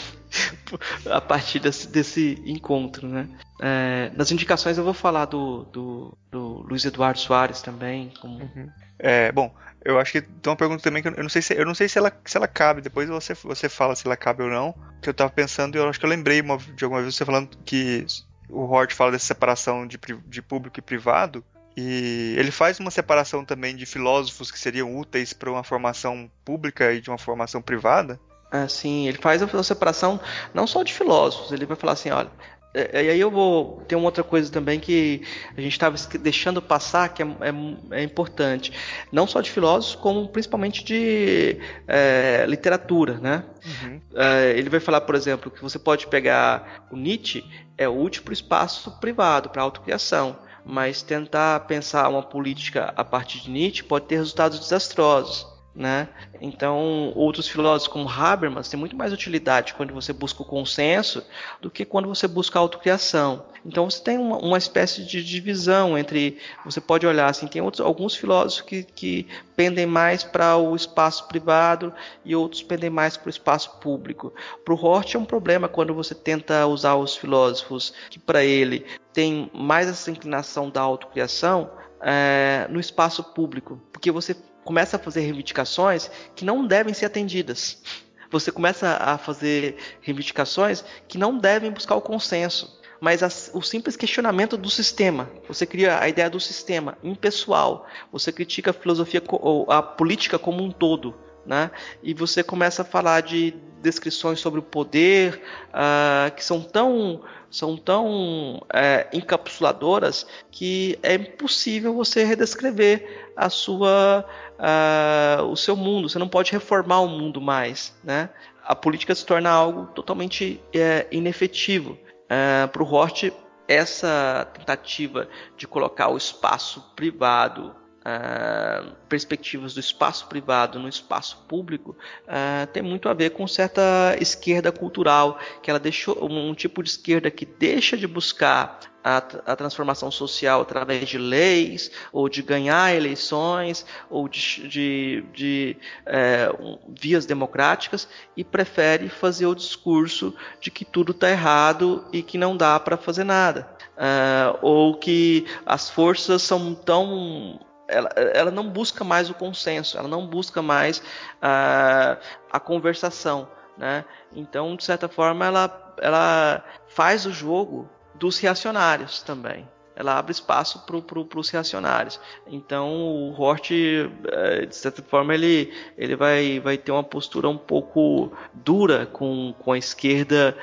[1.11, 3.27] a partir desse, desse encontro, né?
[3.61, 8.11] É, nas indicações eu vou falar do, do, do Luiz Eduardo Soares também.
[8.21, 8.39] Como...
[8.39, 8.69] Uhum.
[8.97, 11.65] É, bom, eu acho que tem uma pergunta também que eu não sei se, eu
[11.65, 14.49] não sei se, ela, se ela cabe, depois você, você fala se ela cabe ou
[14.49, 14.73] não.
[15.01, 17.25] Que eu tava pensando e eu acho que eu lembrei uma, de alguma vez você
[17.25, 18.05] falando que
[18.49, 21.43] o Hort fala dessa separação de, de público e privado,
[21.77, 26.91] e ele faz uma separação também de filósofos que seriam úteis para uma formação pública
[26.91, 28.19] e de uma formação privada.
[28.51, 30.19] Ah, sim, ele faz a separação
[30.53, 32.31] não só de filósofos, ele vai falar assim, olha,
[32.73, 35.23] é, e aí eu vou ter uma outra coisa também que
[35.57, 38.71] a gente estava deixando passar que é, é, é, importante,
[39.11, 41.57] não só de filósofos como principalmente de
[41.87, 43.43] é, literatura, né?
[43.65, 44.01] Uhum.
[44.15, 47.43] É, ele vai falar, por exemplo, que você pode pegar o Nietzsche
[47.77, 53.03] é útil para o espaço privado, para a autocriação, mas tentar pensar uma política a
[53.03, 55.58] partir de Nietzsche pode ter resultados desastrosos.
[55.75, 56.09] Né?
[56.41, 61.23] Então, outros filósofos como Habermas têm muito mais utilidade quando você busca o consenso
[61.61, 63.45] do que quando você busca a autocriação.
[63.63, 66.37] Então, você tem uma, uma espécie de divisão entre.
[66.65, 71.27] Você pode olhar assim, tem outros, alguns filósofos que, que pendem mais para o espaço
[71.27, 71.93] privado
[72.25, 74.33] e outros pendem mais para o espaço público.
[74.65, 78.85] Para o Hort é um problema quando você tenta usar os filósofos que, para ele,
[79.13, 81.69] tem mais essa inclinação da autocriação
[82.01, 84.35] é, no espaço público, porque você
[84.69, 87.81] começa a fazer reivindicações que não devem ser atendidas.
[88.29, 93.97] Você começa a fazer reivindicações que não devem buscar o consenso, mas a, o simples
[93.97, 95.27] questionamento do sistema.
[95.47, 97.87] Você cria a ideia do sistema impessoal.
[98.11, 101.15] Você critica a filosofia ou a política como um todo.
[101.49, 101.71] Né?
[102.03, 107.75] E você começa a falar de descrições sobre o poder uh, que são tão são
[107.75, 114.23] tão é, encapsuladoras que é impossível você redescrever a sua
[114.59, 118.29] uh, o seu mundo, você não pode reformar o mundo mais, né?
[118.63, 121.97] A política se torna algo totalmente é, inefetivo.
[122.25, 123.31] Uh, Para o Hort,
[123.67, 125.27] essa tentativa
[125.57, 127.75] de colocar o espaço privado
[128.09, 131.95] uh, perspectivas do espaço privado no espaço público
[132.25, 136.89] uh, tem muito a ver com certa esquerda cultural, que ela deixou um tipo de
[136.89, 142.93] esquerda que deixa de buscar a, a, transformação social através de leis, ou de ganhar
[142.93, 150.69] eleições, ou de, de, de é, um, vias democráticas, e prefere fazer o discurso de
[150.69, 153.69] que tudo está errado e que não dá para fazer nada.
[153.97, 157.59] Uh, ou que as forças são tão
[157.89, 162.17] ela, ela, não busca mais o consenso, ela não busca mais uh,
[162.51, 163.47] a conversação.
[163.77, 164.05] Né?
[164.33, 169.67] Então, de certa forma, ela, ela faz o jogo dos reacionários também.
[169.95, 172.21] Ela abre espaço para pro, os reacionários.
[172.47, 177.57] Então o Hort, eh, de certa forma, ele, ele vai, vai ter uma postura um
[177.57, 180.55] pouco dura com, com a esquerda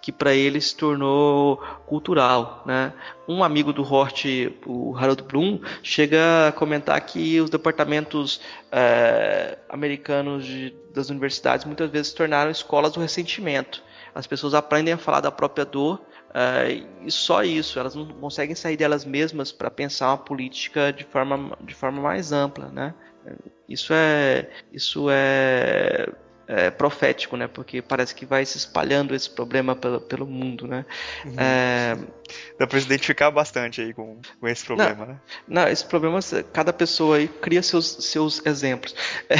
[0.00, 2.62] que para ele se tornou cultural.
[2.66, 2.92] Né?
[3.28, 4.24] Um amigo do Hort,
[4.66, 8.40] o Harold Bloom, chega a comentar que os departamentos
[8.72, 13.82] é, americanos de, das universidades muitas vezes se tornaram escolas do ressentimento.
[14.14, 18.54] As pessoas aprendem a falar da própria dor Uh, e só isso, elas não conseguem
[18.54, 22.94] sair delas mesmas para pensar uma política de forma, de forma mais ampla, né?
[23.68, 26.08] Isso é, isso é,
[26.52, 27.46] é profético, né?
[27.46, 30.84] Porque parece que vai se espalhando esse problema pelo, pelo mundo, né?
[31.24, 31.34] Uhum.
[31.38, 31.96] É...
[32.58, 35.20] Dá para se identificar bastante aí com, com esse problema, não, né?
[35.46, 36.18] Não, esse problema,
[36.52, 38.96] cada pessoa aí cria seus, seus exemplos.
[39.28, 39.36] É,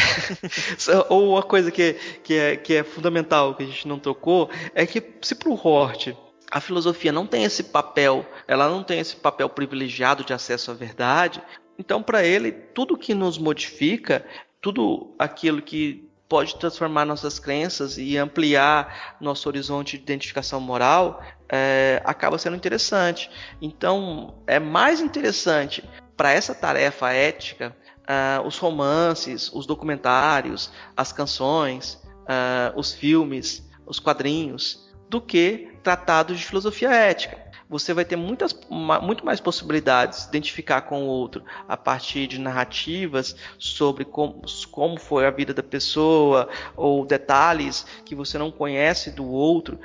[1.11, 4.87] ou uma coisa que, que, é, que é fundamental, que a gente não tocou, é
[4.87, 6.15] que se pro Hort
[6.49, 10.75] a filosofia não tem esse papel, ela não tem esse papel privilegiado de acesso à
[10.75, 11.41] verdade.
[11.79, 14.27] Então, para ele, tudo que nos modifica,
[14.61, 22.01] tudo aquilo que pode transformar nossas crenças e ampliar nosso horizonte de identificação moral, é,
[22.05, 23.29] acaba sendo interessante.
[23.61, 25.83] Então, é mais interessante
[26.17, 27.77] para essa tarefa ética
[28.11, 36.39] uh, os romances, os documentários, as canções, uh, os filmes, os quadrinhos, do que tratados
[36.39, 37.50] de filosofia ética.
[37.71, 38.53] Você vai ter muitas,
[39.01, 44.43] muito mais possibilidades de identificar com o outro a partir de narrativas sobre como,
[44.73, 49.79] como foi a vida da pessoa ou detalhes que você não conhece do outro,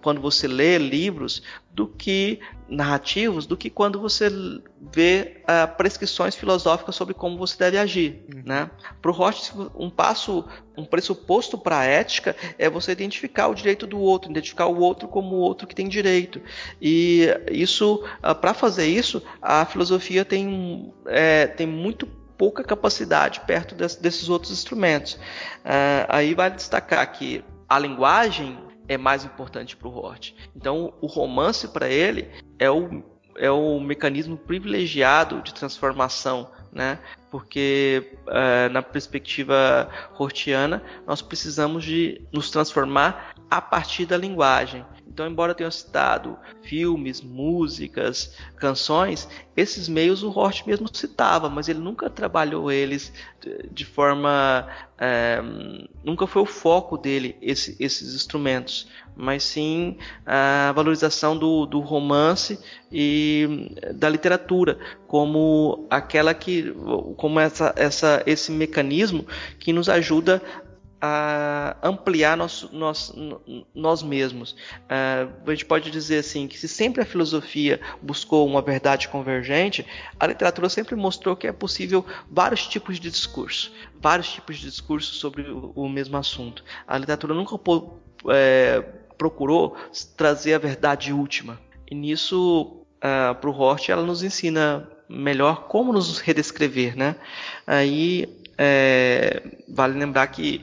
[0.00, 1.42] quando você lê livros
[1.72, 2.40] do que
[2.70, 4.28] narrativos do que quando você
[4.92, 8.42] vê uh, prescrições filosóficas sobre como você deve agir, uhum.
[8.46, 8.70] né?
[9.02, 10.44] Para o Roth, um passo,
[10.76, 15.08] um pressuposto para a ética é você identificar o direito do outro, identificar o outro
[15.08, 16.40] como o outro que tem direito.
[16.80, 22.06] E isso, uh, ah, para fazer isso, a filosofia tem, é, tem muito
[22.38, 25.14] pouca capacidade perto desse, desses outros instrumentos.
[25.14, 30.34] Uh, aí vale destacar que a linguagem é mais importante para o Hort.
[30.54, 32.28] Então, o romance para ele
[32.58, 33.04] é o,
[33.36, 36.98] é o mecanismo privilegiado de transformação, né?
[37.30, 39.88] Porque uh, na perspectiva
[40.18, 44.84] hortiana nós precisamos de nos transformar a partir da linguagem.
[45.06, 51.80] Então, embora tenha citado filmes, músicas, canções, esses meios o Hort mesmo citava, mas ele
[51.80, 53.12] nunca trabalhou eles
[53.72, 54.68] de forma.
[54.96, 55.42] É,
[56.04, 62.58] nunca foi o foco dele esse, esses instrumentos, mas sim a valorização do, do romance
[62.92, 64.78] e da literatura
[65.08, 66.72] como aquela que,
[67.16, 69.26] como essa, essa, esse mecanismo
[69.58, 70.40] que nos ajuda
[71.00, 73.12] a ampliar nós, nós,
[73.74, 74.52] nós mesmos.
[74.52, 79.86] Uh, a gente pode dizer assim que se sempre a filosofia buscou uma verdade convergente,
[80.18, 85.14] a literatura sempre mostrou que é possível vários tipos de discurso, vários tipos de discurso
[85.14, 86.62] sobre o, o mesmo assunto.
[86.86, 87.56] A literatura nunca
[88.28, 88.80] é,
[89.16, 89.76] procurou
[90.16, 91.58] trazer a verdade última.
[91.90, 97.16] E nisso, uh, para o Hort, ela nos ensina melhor como nos redescrever, né?
[97.66, 100.62] Aí é, vale lembrar que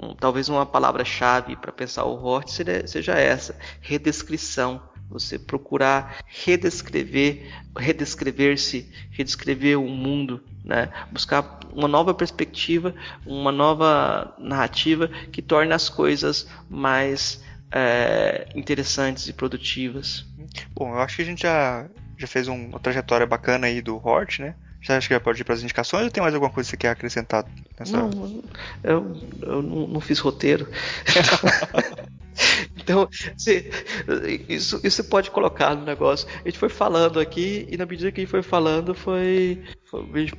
[0.00, 4.80] um, talvez uma palavra-chave para pensar o Hort seja, seja essa: redescrição.
[5.10, 10.90] Você procurar redescrever, redescrever-se, redescrever o mundo, né?
[11.12, 12.94] buscar uma nova perspectiva,
[13.26, 20.24] uma nova narrativa que torne as coisas mais é, interessantes e produtivas.
[20.74, 23.96] Bom, eu acho que a gente já, já fez um, uma trajetória bacana aí do
[23.96, 24.54] Hort, né?
[24.84, 26.72] Você acha que já pode ir para as indicações ou tem mais alguma coisa que
[26.72, 27.46] você quer acrescentar
[27.78, 27.96] nessa?
[27.96, 28.42] Não,
[28.82, 30.68] eu, eu não, não fiz roteiro.
[32.76, 33.70] Então, você,
[34.48, 36.28] isso, isso pode colocar no negócio.
[36.44, 40.04] A gente foi falando aqui e na medida que a gente foi falando, foi, foi
[40.12, 40.34] a gente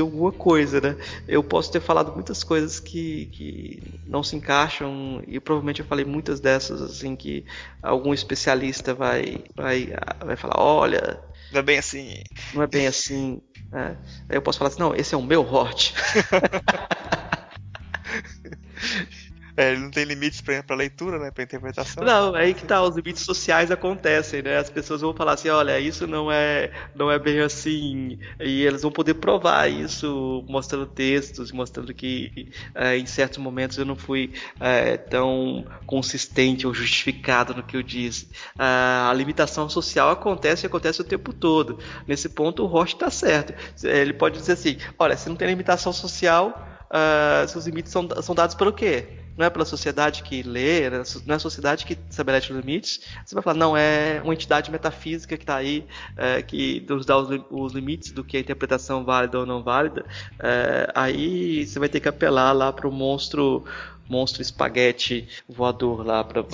[0.00, 0.96] alguma coisa, né?
[1.28, 6.04] Eu posso ter falado muitas coisas que, que não se encaixam e provavelmente eu falei
[6.04, 7.44] muitas dessas assim que
[7.82, 9.92] algum especialista vai vai,
[10.24, 11.20] vai falar, olha,
[11.52, 12.22] não é bem assim.
[12.52, 13.40] Não é bem assim.
[13.70, 13.96] Né?
[14.28, 15.92] Aí eu posso falar assim, não, esse é o meu hort.
[19.56, 22.04] É, ele não tem limites para leitura, né, para interpretação.
[22.04, 24.58] Não, aí que tá, os limites sociais acontecem, né?
[24.58, 28.82] As pessoas vão falar assim, olha, isso não é, não é bem assim, e eles
[28.82, 34.32] vão poder provar isso mostrando textos, mostrando que é, em certos momentos eu não fui
[34.58, 38.28] é, tão consistente ou justificado no que eu disse.
[38.58, 41.78] a limitação social acontece e acontece o tempo todo.
[42.08, 43.54] Nesse ponto o Roche está certo.
[43.84, 48.34] Ele pode dizer assim, olha, se não tem limitação social, uh, seus limites são, são
[48.34, 49.23] dados pelo quê?
[49.36, 53.00] Não é pela sociedade que lê, não é a sociedade que estabelece os limites.
[53.24, 57.18] Você vai falar, não, é uma entidade metafísica que está aí, é, que nos dá
[57.18, 60.04] os, os, limites do que é interpretação válida ou não válida.
[60.38, 63.64] É, aí você vai ter que apelar lá para o monstro,
[64.08, 66.22] monstro espaguete voador lá.
[66.22, 66.44] Pra...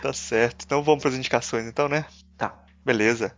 [0.00, 0.64] tá certo.
[0.64, 2.06] Então vamos para as indicações, então, né?
[2.36, 2.54] Tá.
[2.84, 3.34] Beleza.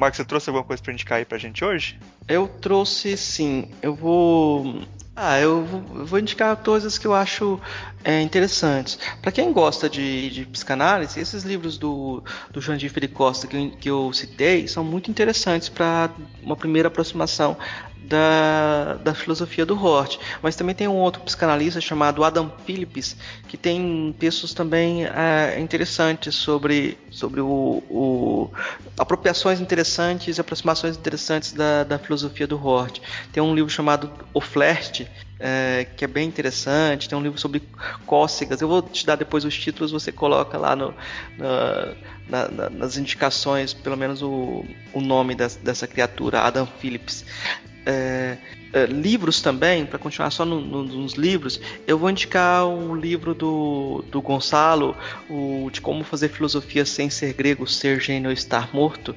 [0.00, 2.00] Marcos, você trouxe alguma coisa para indicar aí pra gente hoje?
[2.26, 3.70] Eu trouxe sim.
[3.82, 4.82] Eu vou.
[5.22, 5.62] Ah, eu
[6.06, 7.60] vou indicar coisas que eu acho
[8.02, 8.98] é, interessantes.
[9.20, 13.90] Para quem gosta de, de, psicanálise, esses livros do, do Jandir Felipe Costa que, que
[13.90, 16.08] eu citei são muito interessantes para
[16.42, 17.54] uma primeira aproximação
[18.10, 20.18] da, da filosofia do Hort.
[20.42, 23.16] Mas também tem um outro psicanalista chamado Adam Phillips,
[23.46, 28.50] que tem textos também é, interessantes sobre, sobre o, o,
[28.98, 33.00] apropriações interessantes aproximações interessantes da, da filosofia do Hort.
[33.32, 35.09] Tem um livro chamado O Flerte,
[35.40, 37.08] é, que é bem interessante.
[37.08, 37.62] Tem um livro sobre
[38.06, 38.60] cócegas.
[38.60, 40.94] Eu vou te dar depois os títulos, você coloca lá no,
[42.28, 47.24] na, na, nas indicações, pelo menos o, o nome dessa, dessa criatura, Adam Phillips.
[47.86, 48.36] É,
[48.72, 53.34] é, livros também, para continuar só no, no, nos livros, eu vou indicar um livro
[53.34, 54.94] do, do Gonçalo,
[55.28, 59.14] o, de como fazer filosofia sem ser grego, ser gênio ou estar morto,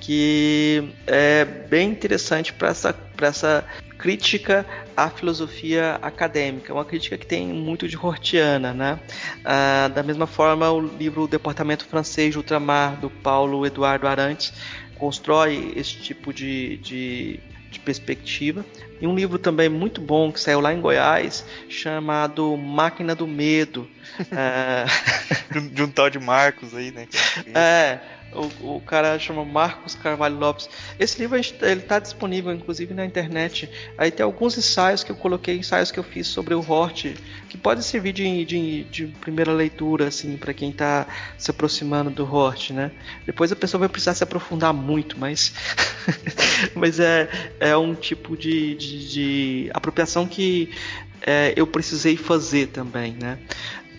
[0.00, 3.64] que é bem interessante para essa, essa
[3.98, 4.64] crítica
[4.96, 9.00] à filosofia acadêmica, uma crítica que tem muito de Hortiana, né?
[9.44, 14.52] Ah, da mesma forma, o livro O Departamento Francês de Ultramar, do Paulo Eduardo Arantes,
[14.96, 17.40] constrói esse tipo de, de
[17.70, 18.64] de perspectiva.
[19.00, 23.88] E um livro também muito bom que saiu lá em Goiás, chamado Máquina do Medo.
[24.32, 24.84] é...
[25.60, 27.06] de um tal de Marcos aí, né?
[27.54, 27.98] É,
[28.38, 30.68] o, o cara chama Marcos Carvalho Lopes.
[30.98, 33.68] Esse livro ele está disponível inclusive na internet.
[33.96, 37.06] Aí tem alguns ensaios que eu coloquei, ensaios que eu fiz sobre o Hort,
[37.48, 42.24] que podem servir de, de, de primeira leitura assim para quem está se aproximando do
[42.24, 42.90] Hort, né?
[43.26, 45.52] Depois a pessoa vai precisar se aprofundar muito, mas
[46.74, 47.28] mas é,
[47.60, 50.70] é um tipo de, de, de apropriação que
[51.22, 53.38] é, eu precisei fazer também, né?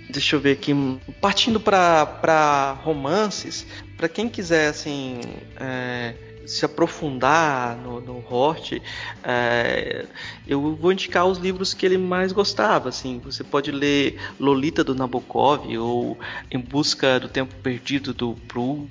[0.10, 0.74] Deixa eu ver aqui.
[1.22, 5.20] Partindo para romances, para quem quiser assim
[5.60, 6.16] é,
[6.50, 8.82] se aprofundar no, no Hort,
[9.24, 10.08] é,
[10.48, 12.90] eu vou indicar os livros que ele mais gostava.
[12.90, 16.18] Assim, você pode ler Lolita do Nabokov ou
[16.50, 18.90] Em Busca do Tempo Perdido do Proust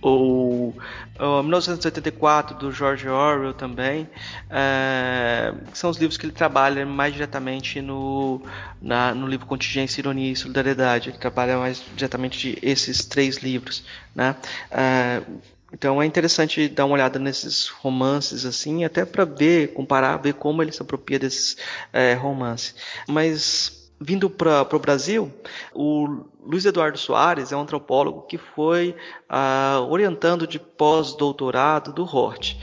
[0.00, 0.76] ou,
[1.18, 4.08] ou 1984 do George Orwell também,
[4.48, 8.42] é, são os livros que ele trabalha mais diretamente no,
[8.80, 11.10] na, no livro Contingência, Ironia e Solidariedade.
[11.10, 14.36] Ele trabalha mais diretamente esses três livros, né?
[14.70, 15.22] É,
[15.72, 20.62] então é interessante dar uma olhada nesses romances assim, até para ver, comparar, ver como
[20.62, 21.56] ele se apropria desses
[21.92, 22.74] é, romances.
[23.06, 25.30] Mas vindo para o Brasil,
[25.74, 28.96] o Luiz Eduardo Soares é um antropólogo que foi
[29.28, 32.56] ah, orientando de pós-doutorado do Hort.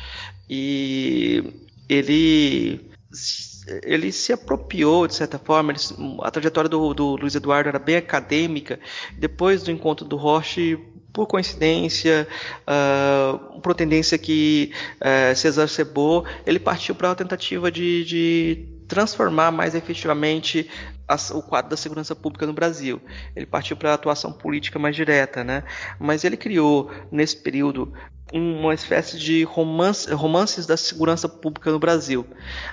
[0.50, 1.44] E
[1.88, 2.90] ele
[3.84, 5.80] ele se apropriou, de certa forma, ele,
[6.22, 8.80] a trajetória do, do, Luiz Eduardo era bem acadêmica.
[9.18, 10.80] Depois do encontro do Roche,
[11.14, 12.28] por coincidência,
[12.68, 19.52] uh, por tendência que uh, se exacerbou, ele partiu para a tentativa de, de transformar
[19.52, 20.70] mais efetivamente
[21.34, 23.02] o quadro da segurança pública no Brasil.
[23.36, 25.64] Ele partiu para a atuação política mais direta, né?
[25.98, 27.94] Mas ele criou nesse período
[28.34, 32.26] uma espécie de romance, romances da segurança pública no Brasil.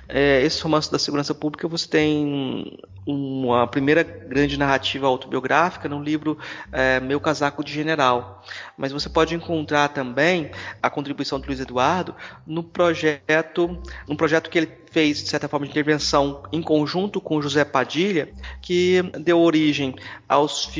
[0.08, 2.76] É, esses romances da segurança pública você tem
[3.06, 6.38] uma primeira grande narrativa autobiográfica no livro
[6.72, 8.42] é, Meu Casaco de General.
[8.76, 10.50] Mas você pode encontrar também
[10.82, 12.14] a contribuição do Luiz Eduardo
[12.46, 13.78] no projeto,
[14.08, 18.32] um projeto que ele fez, de certa forma, de intervenção em conjunto com José Padilha,
[18.62, 19.94] que deu origem
[20.28, 20.70] aos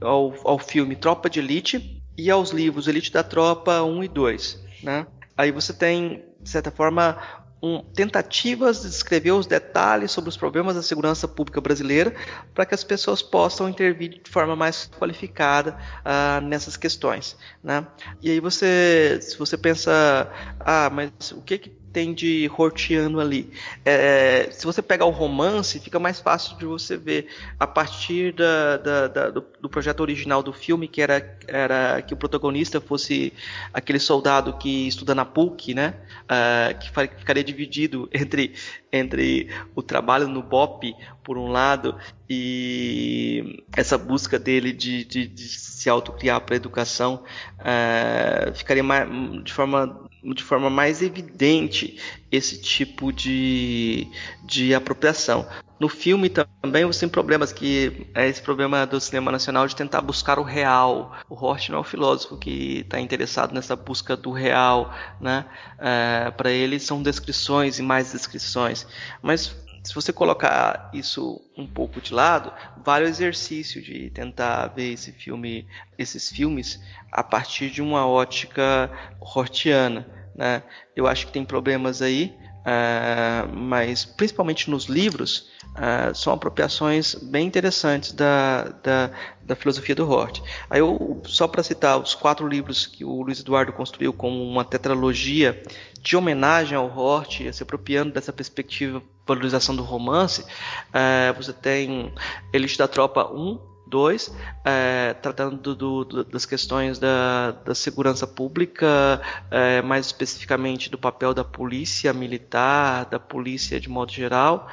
[0.00, 4.60] ao, ao filme Tropa de Elite, e aos livros Elite da Tropa 1 e 2.
[4.82, 5.06] Né?
[5.36, 7.18] Aí você tem, de certa forma,
[7.62, 12.12] um, tentativas de descrever os detalhes sobre os problemas da segurança pública brasileira
[12.52, 17.36] para que as pessoas possam intervir de forma mais qualificada uh, nessas questões.
[17.62, 17.86] Né?
[18.20, 23.52] E aí você, se você pensa, ah, mas o que, que tem de Hortiano ali.
[23.84, 27.28] É, se você pegar o romance, fica mais fácil de você ver
[27.60, 32.14] a partir da, da, da, do, do, projeto original do filme, que era, era que
[32.14, 33.32] o protagonista fosse
[33.72, 35.94] aquele soldado que estuda na PUC, né?
[36.22, 38.54] Uh, que ficaria dividido entre,
[38.90, 41.96] entre o trabalho no BOP, por um lado,
[42.28, 47.22] e essa busca dele de, de, de se autocriar para a educação,
[47.60, 49.08] uh, ficaria mais,
[49.44, 51.98] de forma de forma mais evidente
[52.30, 54.06] esse tipo de,
[54.44, 55.46] de apropriação.
[55.80, 60.00] No filme também você tem problemas que é esse problema do cinema nacional de tentar
[60.00, 61.12] buscar o real.
[61.28, 65.44] O Hort não é o filósofo que está interessado nessa busca do real, né?
[65.80, 68.86] É, Para ele são descrições e mais descrições.
[69.20, 72.52] Mas se você colocar isso um pouco de lado,
[72.84, 75.66] vale o exercício de tentar ver esse filme,
[75.98, 76.80] esses filmes
[77.10, 78.90] a partir de uma ótica
[79.20, 80.06] hortiana.
[80.36, 80.62] Né?
[80.94, 87.44] Eu acho que tem problemas aí, uh, mas principalmente nos livros, uh, são apropriações bem
[87.44, 89.10] interessantes da, da,
[89.42, 90.40] da filosofia do Hort.
[90.70, 94.64] Aí eu, só para citar os quatro livros que o Luiz Eduardo construiu como uma
[94.64, 95.60] tetralogia
[96.00, 102.12] de homenagem ao Hort, se apropriando dessa perspectiva valorização do romance, uh, você tem
[102.52, 104.34] Elite da Tropa 1, 2,
[104.64, 109.20] é, tratando do, do, das questões da, da segurança pública,
[109.50, 114.66] é, mais especificamente do papel da polícia militar, da polícia de modo geral.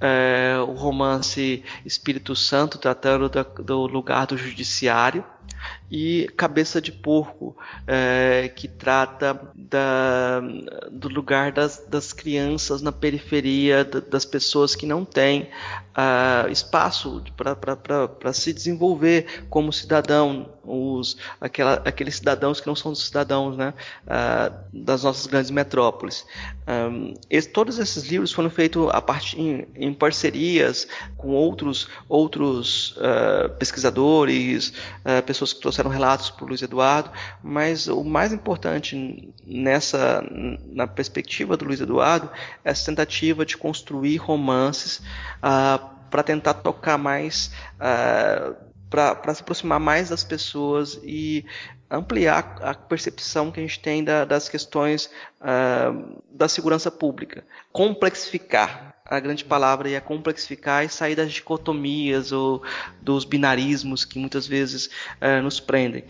[0.00, 5.24] É, o romance Espírito Santo, tratando da, do lugar do judiciário
[5.90, 7.56] e Cabeça de Porco,
[7.86, 10.40] é, que trata da,
[10.90, 15.48] do lugar das, das crianças na periferia, da, das pessoas que não têm
[15.94, 23.56] uh, espaço para se desenvolver como cidadão, os, aquela, aqueles cidadãos que não são cidadãos
[23.56, 23.74] né,
[24.04, 26.26] uh, das nossas grandes metrópoles.
[26.66, 29.02] Um, esse, todos esses livros foram feitos a
[29.36, 34.72] em, em parcerias com outros, outros uh, pesquisadores,
[35.26, 37.10] pessoas que trouxeram relatos para o Luiz Eduardo,
[37.42, 40.24] mas o mais importante nessa
[40.72, 42.30] na perspectiva do Luiz Eduardo
[42.64, 44.98] é essa tentativa de construir romances
[45.38, 48.54] uh, para tentar tocar mais uh,
[48.88, 51.44] para se aproximar mais das pessoas e
[51.90, 55.10] ampliar a percepção que a gente tem da, das questões
[55.40, 57.44] uh, da segurança pública.
[57.72, 62.62] Complexificar, a grande palavra é complexificar e sair das dicotomias ou
[63.02, 64.86] dos binarismos que muitas vezes
[65.20, 66.04] uh, nos prendem.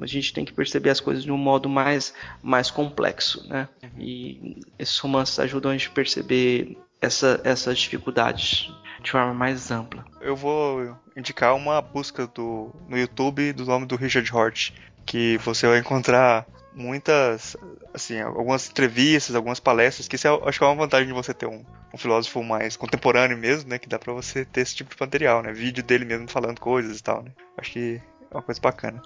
[0.00, 3.46] A gente tem que perceber as coisas de um modo mais, mais complexo.
[3.48, 3.68] Né?
[3.98, 8.72] E esses romances ajudam a gente a perceber essa, essas dificuldades
[9.02, 10.04] de forma mais ampla.
[10.20, 14.72] Eu vou indicar uma busca do, no YouTube do nome do Richard Hort,
[15.04, 17.56] que você vai encontrar muitas,
[17.92, 21.34] assim, algumas entrevistas, algumas palestras, que isso é, acho que é uma vantagem de você
[21.34, 24.94] ter um, um, filósofo mais contemporâneo mesmo, né, que dá para você ter esse tipo
[24.94, 27.30] de material, né, vídeo dele mesmo falando coisas e tal, né.
[27.56, 28.00] Acho que
[28.30, 29.02] é uma coisa bacana.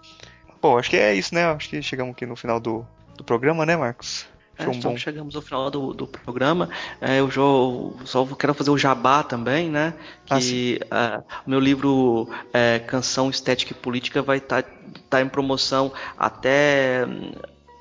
[0.60, 2.86] Bom, acho que é isso, né, acho que chegamos aqui no final do,
[3.16, 4.26] do programa, né, Marcos?
[4.58, 4.96] É, um então bom...
[4.96, 6.68] chegamos ao final do, do programa.
[7.00, 7.40] É, eu já,
[8.04, 9.94] só quero fazer o jabá também, né?
[10.26, 14.70] Que ah, uh, o meu livro é, Canção Estética e Política vai estar tá,
[15.08, 17.06] tá em promoção até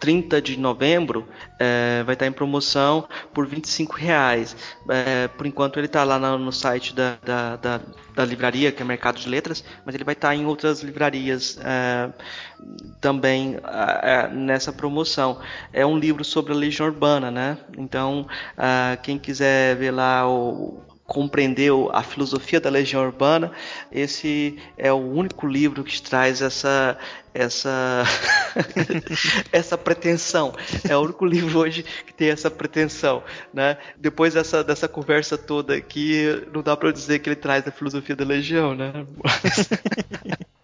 [0.02, 1.28] 30 de novembro
[1.60, 4.56] é, vai estar em promoção por 25 reais.
[4.90, 7.82] É, por enquanto ele está lá no, no site da, da, da,
[8.16, 12.10] da, livraria, que é Mercado de Letras, mas ele vai estar em outras livrarias é,
[13.00, 13.60] também
[14.02, 15.40] é, nessa promoção.
[15.72, 17.60] É um livro sobre a Legião Urbana, né?
[17.78, 23.52] Então, ah, quem quiser ver lá o, compreendeu a filosofia da Legião Urbana,
[23.92, 26.98] esse é o único livro que traz essa
[27.34, 28.06] essa
[29.52, 30.54] essa pretensão.
[30.90, 33.22] É o único livro hoje que tem essa pretensão,
[33.54, 33.78] né?
[33.98, 38.16] Depois dessa dessa conversa toda aqui, não dá para dizer que ele traz a filosofia
[38.16, 39.06] da Legião, né?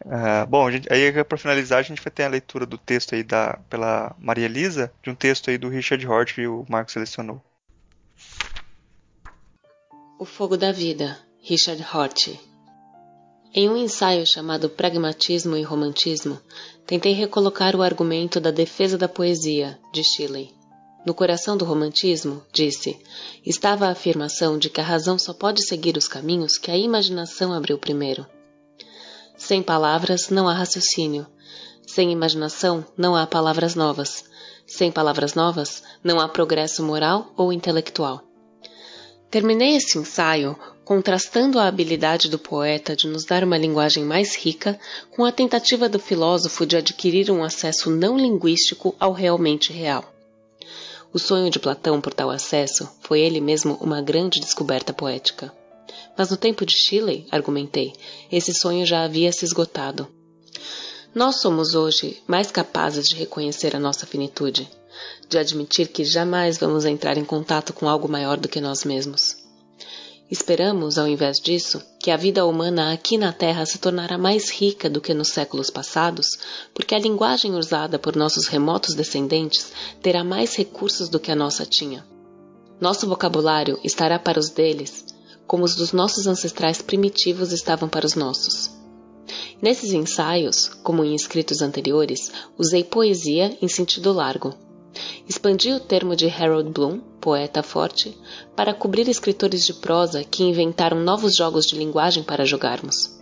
[0.06, 3.24] Uh, bom, gente, aí para finalizar a gente vai ter a leitura do texto aí
[3.24, 7.42] da, pela Maria Elisa, de um texto aí do Richard Hort que o Marco selecionou.
[10.20, 12.40] O Fogo da Vida, Richard Hort.
[13.54, 16.42] Em um ensaio chamado Pragmatismo e Romantismo,
[16.88, 20.52] tentei recolocar o argumento da defesa da poesia, de Shelley.
[21.06, 23.00] No coração do romantismo, disse,
[23.46, 27.54] estava a afirmação de que a razão só pode seguir os caminhos que a imaginação
[27.54, 28.26] abriu primeiro.
[29.38, 31.28] Sem palavras não há raciocínio.
[31.86, 34.26] Sem imaginação não há palavras novas.
[34.66, 38.27] Sem palavras novas não há progresso moral ou intelectual.
[39.30, 44.80] Terminei esse ensaio contrastando a habilidade do poeta de nos dar uma linguagem mais rica
[45.12, 50.14] com a tentativa do filósofo de adquirir um acesso não linguístico ao realmente real.
[51.12, 55.54] O sonho de Platão por tal acesso foi ele mesmo uma grande descoberta poética.
[56.18, 57.94] Mas no tempo de Shelley, argumentei,
[58.32, 60.08] esse sonho já havia se esgotado.
[61.14, 64.70] Nós somos hoje mais capazes de reconhecer a nossa finitude,
[65.30, 69.36] de admitir que jamais vamos entrar em contato com algo maior do que nós mesmos.
[70.30, 74.90] Esperamos, ao invés disso, que a vida humana aqui na Terra se tornará mais rica
[74.90, 76.38] do que nos séculos passados,
[76.74, 79.72] porque a linguagem usada por nossos remotos descendentes
[80.02, 82.06] terá mais recursos do que a nossa tinha.
[82.80, 85.06] Nosso vocabulário estará para os deles,
[85.48, 88.70] como os dos nossos ancestrais primitivos estavam para os nossos.
[89.62, 94.54] Nesses ensaios, como em escritos anteriores, usei poesia em sentido largo,
[95.28, 98.18] Expandi o termo de Harold Bloom, poeta forte,
[98.56, 103.20] para cobrir escritores de prosa que inventaram novos jogos de linguagem para jogarmos.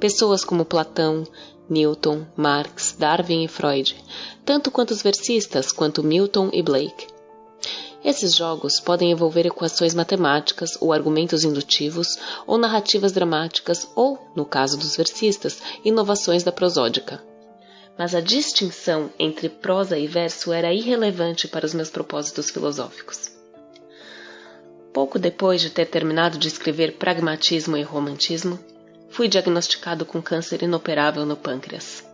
[0.00, 1.24] Pessoas como Platão,
[1.70, 3.96] Newton, Marx, Darwin e Freud,
[4.44, 7.06] tanto quanto os versistas quanto Milton e Blake.
[8.04, 14.76] Esses jogos podem envolver equações matemáticas ou argumentos indutivos ou narrativas dramáticas ou, no caso
[14.76, 17.22] dos versistas, inovações da prosódica
[17.98, 23.30] mas a distinção entre prosa e verso era irrelevante para os meus propósitos filosóficos.
[24.92, 28.58] Pouco depois de ter terminado de escrever Pragmatismo e Romantismo,
[29.08, 32.04] fui diagnosticado com câncer inoperável no pâncreas.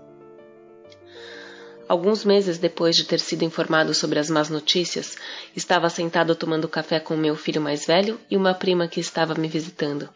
[1.89, 5.17] Alguns meses depois de ter sido informado sobre as más notícias,
[5.57, 9.49] estava sentado tomando café com meu filho mais velho e uma prima que estava me
[9.49, 10.09] visitando.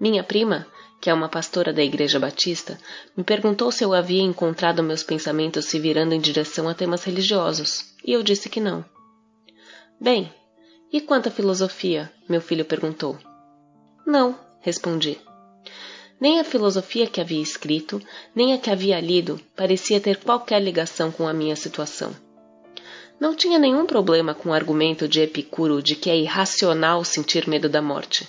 [0.00, 0.66] Minha prima,
[1.00, 2.78] que é uma pastora da Igreja Batista,
[3.16, 7.94] me perguntou se eu havia encontrado meus pensamentos se virando em direção a temas religiosos,
[8.04, 8.84] e eu disse que não.
[9.98, 10.32] Bem,
[10.92, 12.12] e quanto à filosofia?
[12.28, 13.18] meu filho perguntou.
[14.06, 15.18] Não, respondi.
[16.20, 18.02] Nem a filosofia que havia escrito,
[18.34, 22.14] nem a que havia lido parecia ter qualquer ligação com a minha situação.
[23.18, 27.68] Não tinha nenhum problema com o argumento de Epicuro de que é irracional sentir medo
[27.68, 28.28] da morte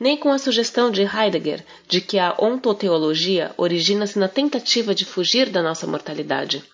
[0.00, 5.50] nem com a sugestão de Heidegger de que a ontoteologia origina-se na tentativa de fugir
[5.50, 6.64] da nossa mortalidade.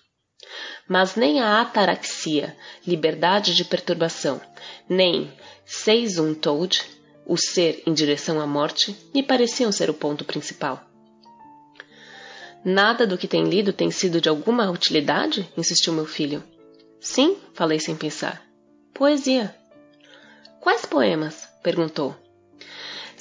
[0.87, 2.55] Mas nem a ataraxia,
[2.87, 4.39] liberdade de perturbação,
[4.87, 5.29] nem
[5.65, 6.33] seis um
[7.25, 10.81] o ser em direção à morte, me pareciam ser o ponto principal.
[12.63, 15.51] Nada do que tem lido tem sido de alguma utilidade?
[15.57, 16.41] insistiu meu filho.
[17.01, 18.41] Sim, falei sem pensar.
[18.93, 19.53] Poesia.
[20.61, 21.47] Quais poemas?
[21.61, 22.15] perguntou.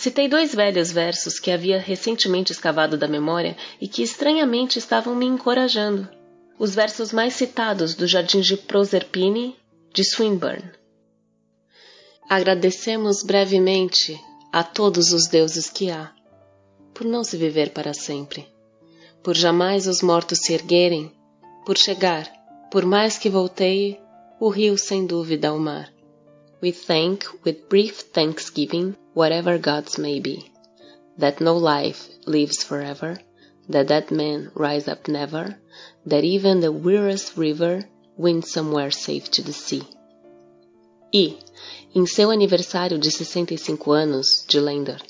[0.07, 5.27] Citei dois velhos versos que havia recentemente escavado da memória e que estranhamente estavam me
[5.27, 6.09] encorajando.
[6.57, 9.57] Os versos mais citados do Jardim de Proserpine,
[9.93, 10.71] de Swinburne.
[12.29, 14.17] Agradecemos brevemente
[14.53, 16.13] a todos os deuses que há,
[16.95, 18.47] por não se viver para sempre,
[19.25, 21.11] por jamais os mortos se erguerem,
[21.65, 22.33] por chegar,
[22.71, 23.99] por mais que volteie,
[24.39, 25.96] o rio sem dúvida ao mar.
[26.61, 30.51] We thank with brief thanksgiving whatever gods may be,
[31.19, 33.21] that no life lives forever,
[33.69, 35.59] that dead men rise up never,
[36.07, 39.83] that even the weariest river wins somewhere safe to the sea.
[41.13, 41.37] E,
[41.95, 45.01] em seu aniversário de 65 anos de Lender,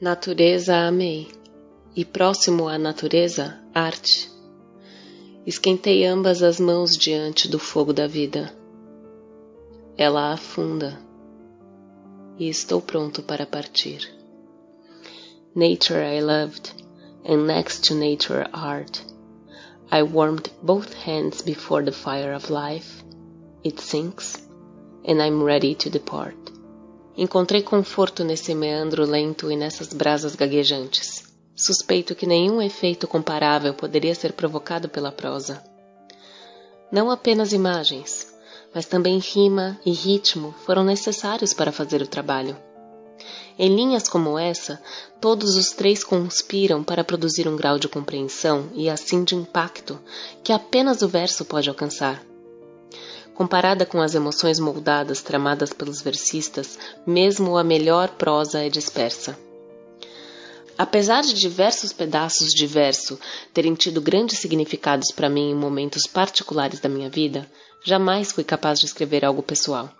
[0.00, 1.28] Natureza amei,
[1.94, 4.30] e próximo à natureza, arte.
[5.46, 8.50] Esquentei ambas as mãos diante do fogo da vida.
[10.00, 10.98] Ela afunda
[12.38, 14.00] e estou pronto para partir.
[15.54, 16.70] Nature I loved,
[17.22, 19.02] and next to nature art.
[19.92, 23.04] I warmed both hands before the fire of life.
[23.62, 24.42] It sinks,
[25.06, 26.50] and I'm ready to depart.
[27.14, 31.30] Encontrei conforto nesse meandro lento e nessas brasas gaguejantes.
[31.54, 35.62] Suspeito que nenhum efeito comparável poderia ser provocado pela prosa.
[36.90, 38.29] Não apenas imagens,
[38.74, 42.56] mas também rima e ritmo foram necessários para fazer o trabalho.
[43.58, 44.80] Em linhas como essa,
[45.20, 49.98] todos os três conspiram para produzir um grau de compreensão e assim de impacto
[50.42, 52.22] que apenas o verso pode alcançar.
[53.34, 59.38] Comparada com as emoções moldadas tramadas pelos versistas, mesmo a melhor prosa é dispersa.
[60.80, 63.20] Apesar de diversos pedaços de verso
[63.52, 67.46] terem tido grandes significados para mim em momentos particulares da minha vida,
[67.84, 69.90] jamais fui capaz de escrever algo pessoal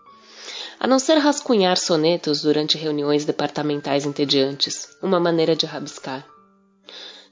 [0.78, 6.26] a não ser rascunhar sonetos durante reuniões departamentais entediantes, uma maneira de rabiscar.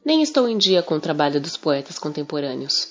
[0.04, 2.88] Nem estou em dia com o trabalho dos poetas contemporâneos.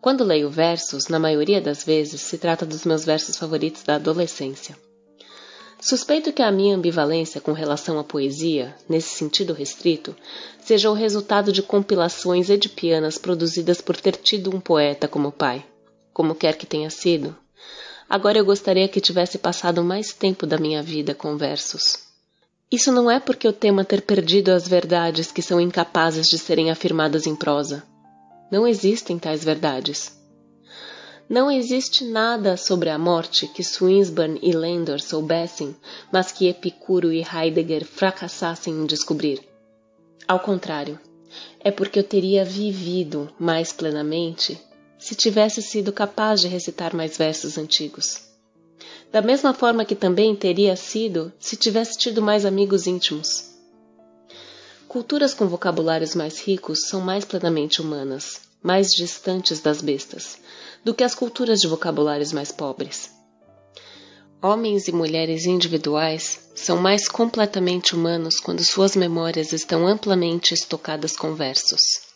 [0.00, 4.76] Quando leio versos, na maioria das vezes se trata dos meus versos favoritos da adolescência.
[5.80, 10.14] Suspeito que a minha ambivalência com relação à poesia, nesse sentido restrito,
[10.60, 15.64] seja o resultado de compilações edipianas produzidas por ter tido um poeta como pai.
[16.12, 17.34] Como quer que tenha sido,
[18.10, 22.00] Agora eu gostaria que tivesse passado mais tempo da minha vida com versos.
[22.68, 26.72] Isso não é porque eu temo ter perdido as verdades que são incapazes de serem
[26.72, 27.84] afirmadas em prosa.
[28.50, 30.19] Não existem tais verdades.
[31.30, 35.76] Não existe nada sobre a morte que Swinburne e Landor soubessem,
[36.12, 39.40] mas que Epicuro e Heidegger fracassassem em descobrir.
[40.26, 40.98] Ao contrário,
[41.60, 44.60] é porque eu teria vivido mais plenamente
[44.98, 48.22] se tivesse sido capaz de recitar mais versos antigos.
[49.12, 53.54] Da mesma forma que também teria sido se tivesse tido mais amigos íntimos.
[54.88, 60.36] Culturas com vocabulários mais ricos são mais plenamente humanas, mais distantes das bestas,
[60.84, 63.10] do que as culturas de vocabulários mais pobres.
[64.42, 71.34] Homens e mulheres individuais são mais completamente humanos quando suas memórias estão amplamente estocadas com
[71.34, 72.09] versos.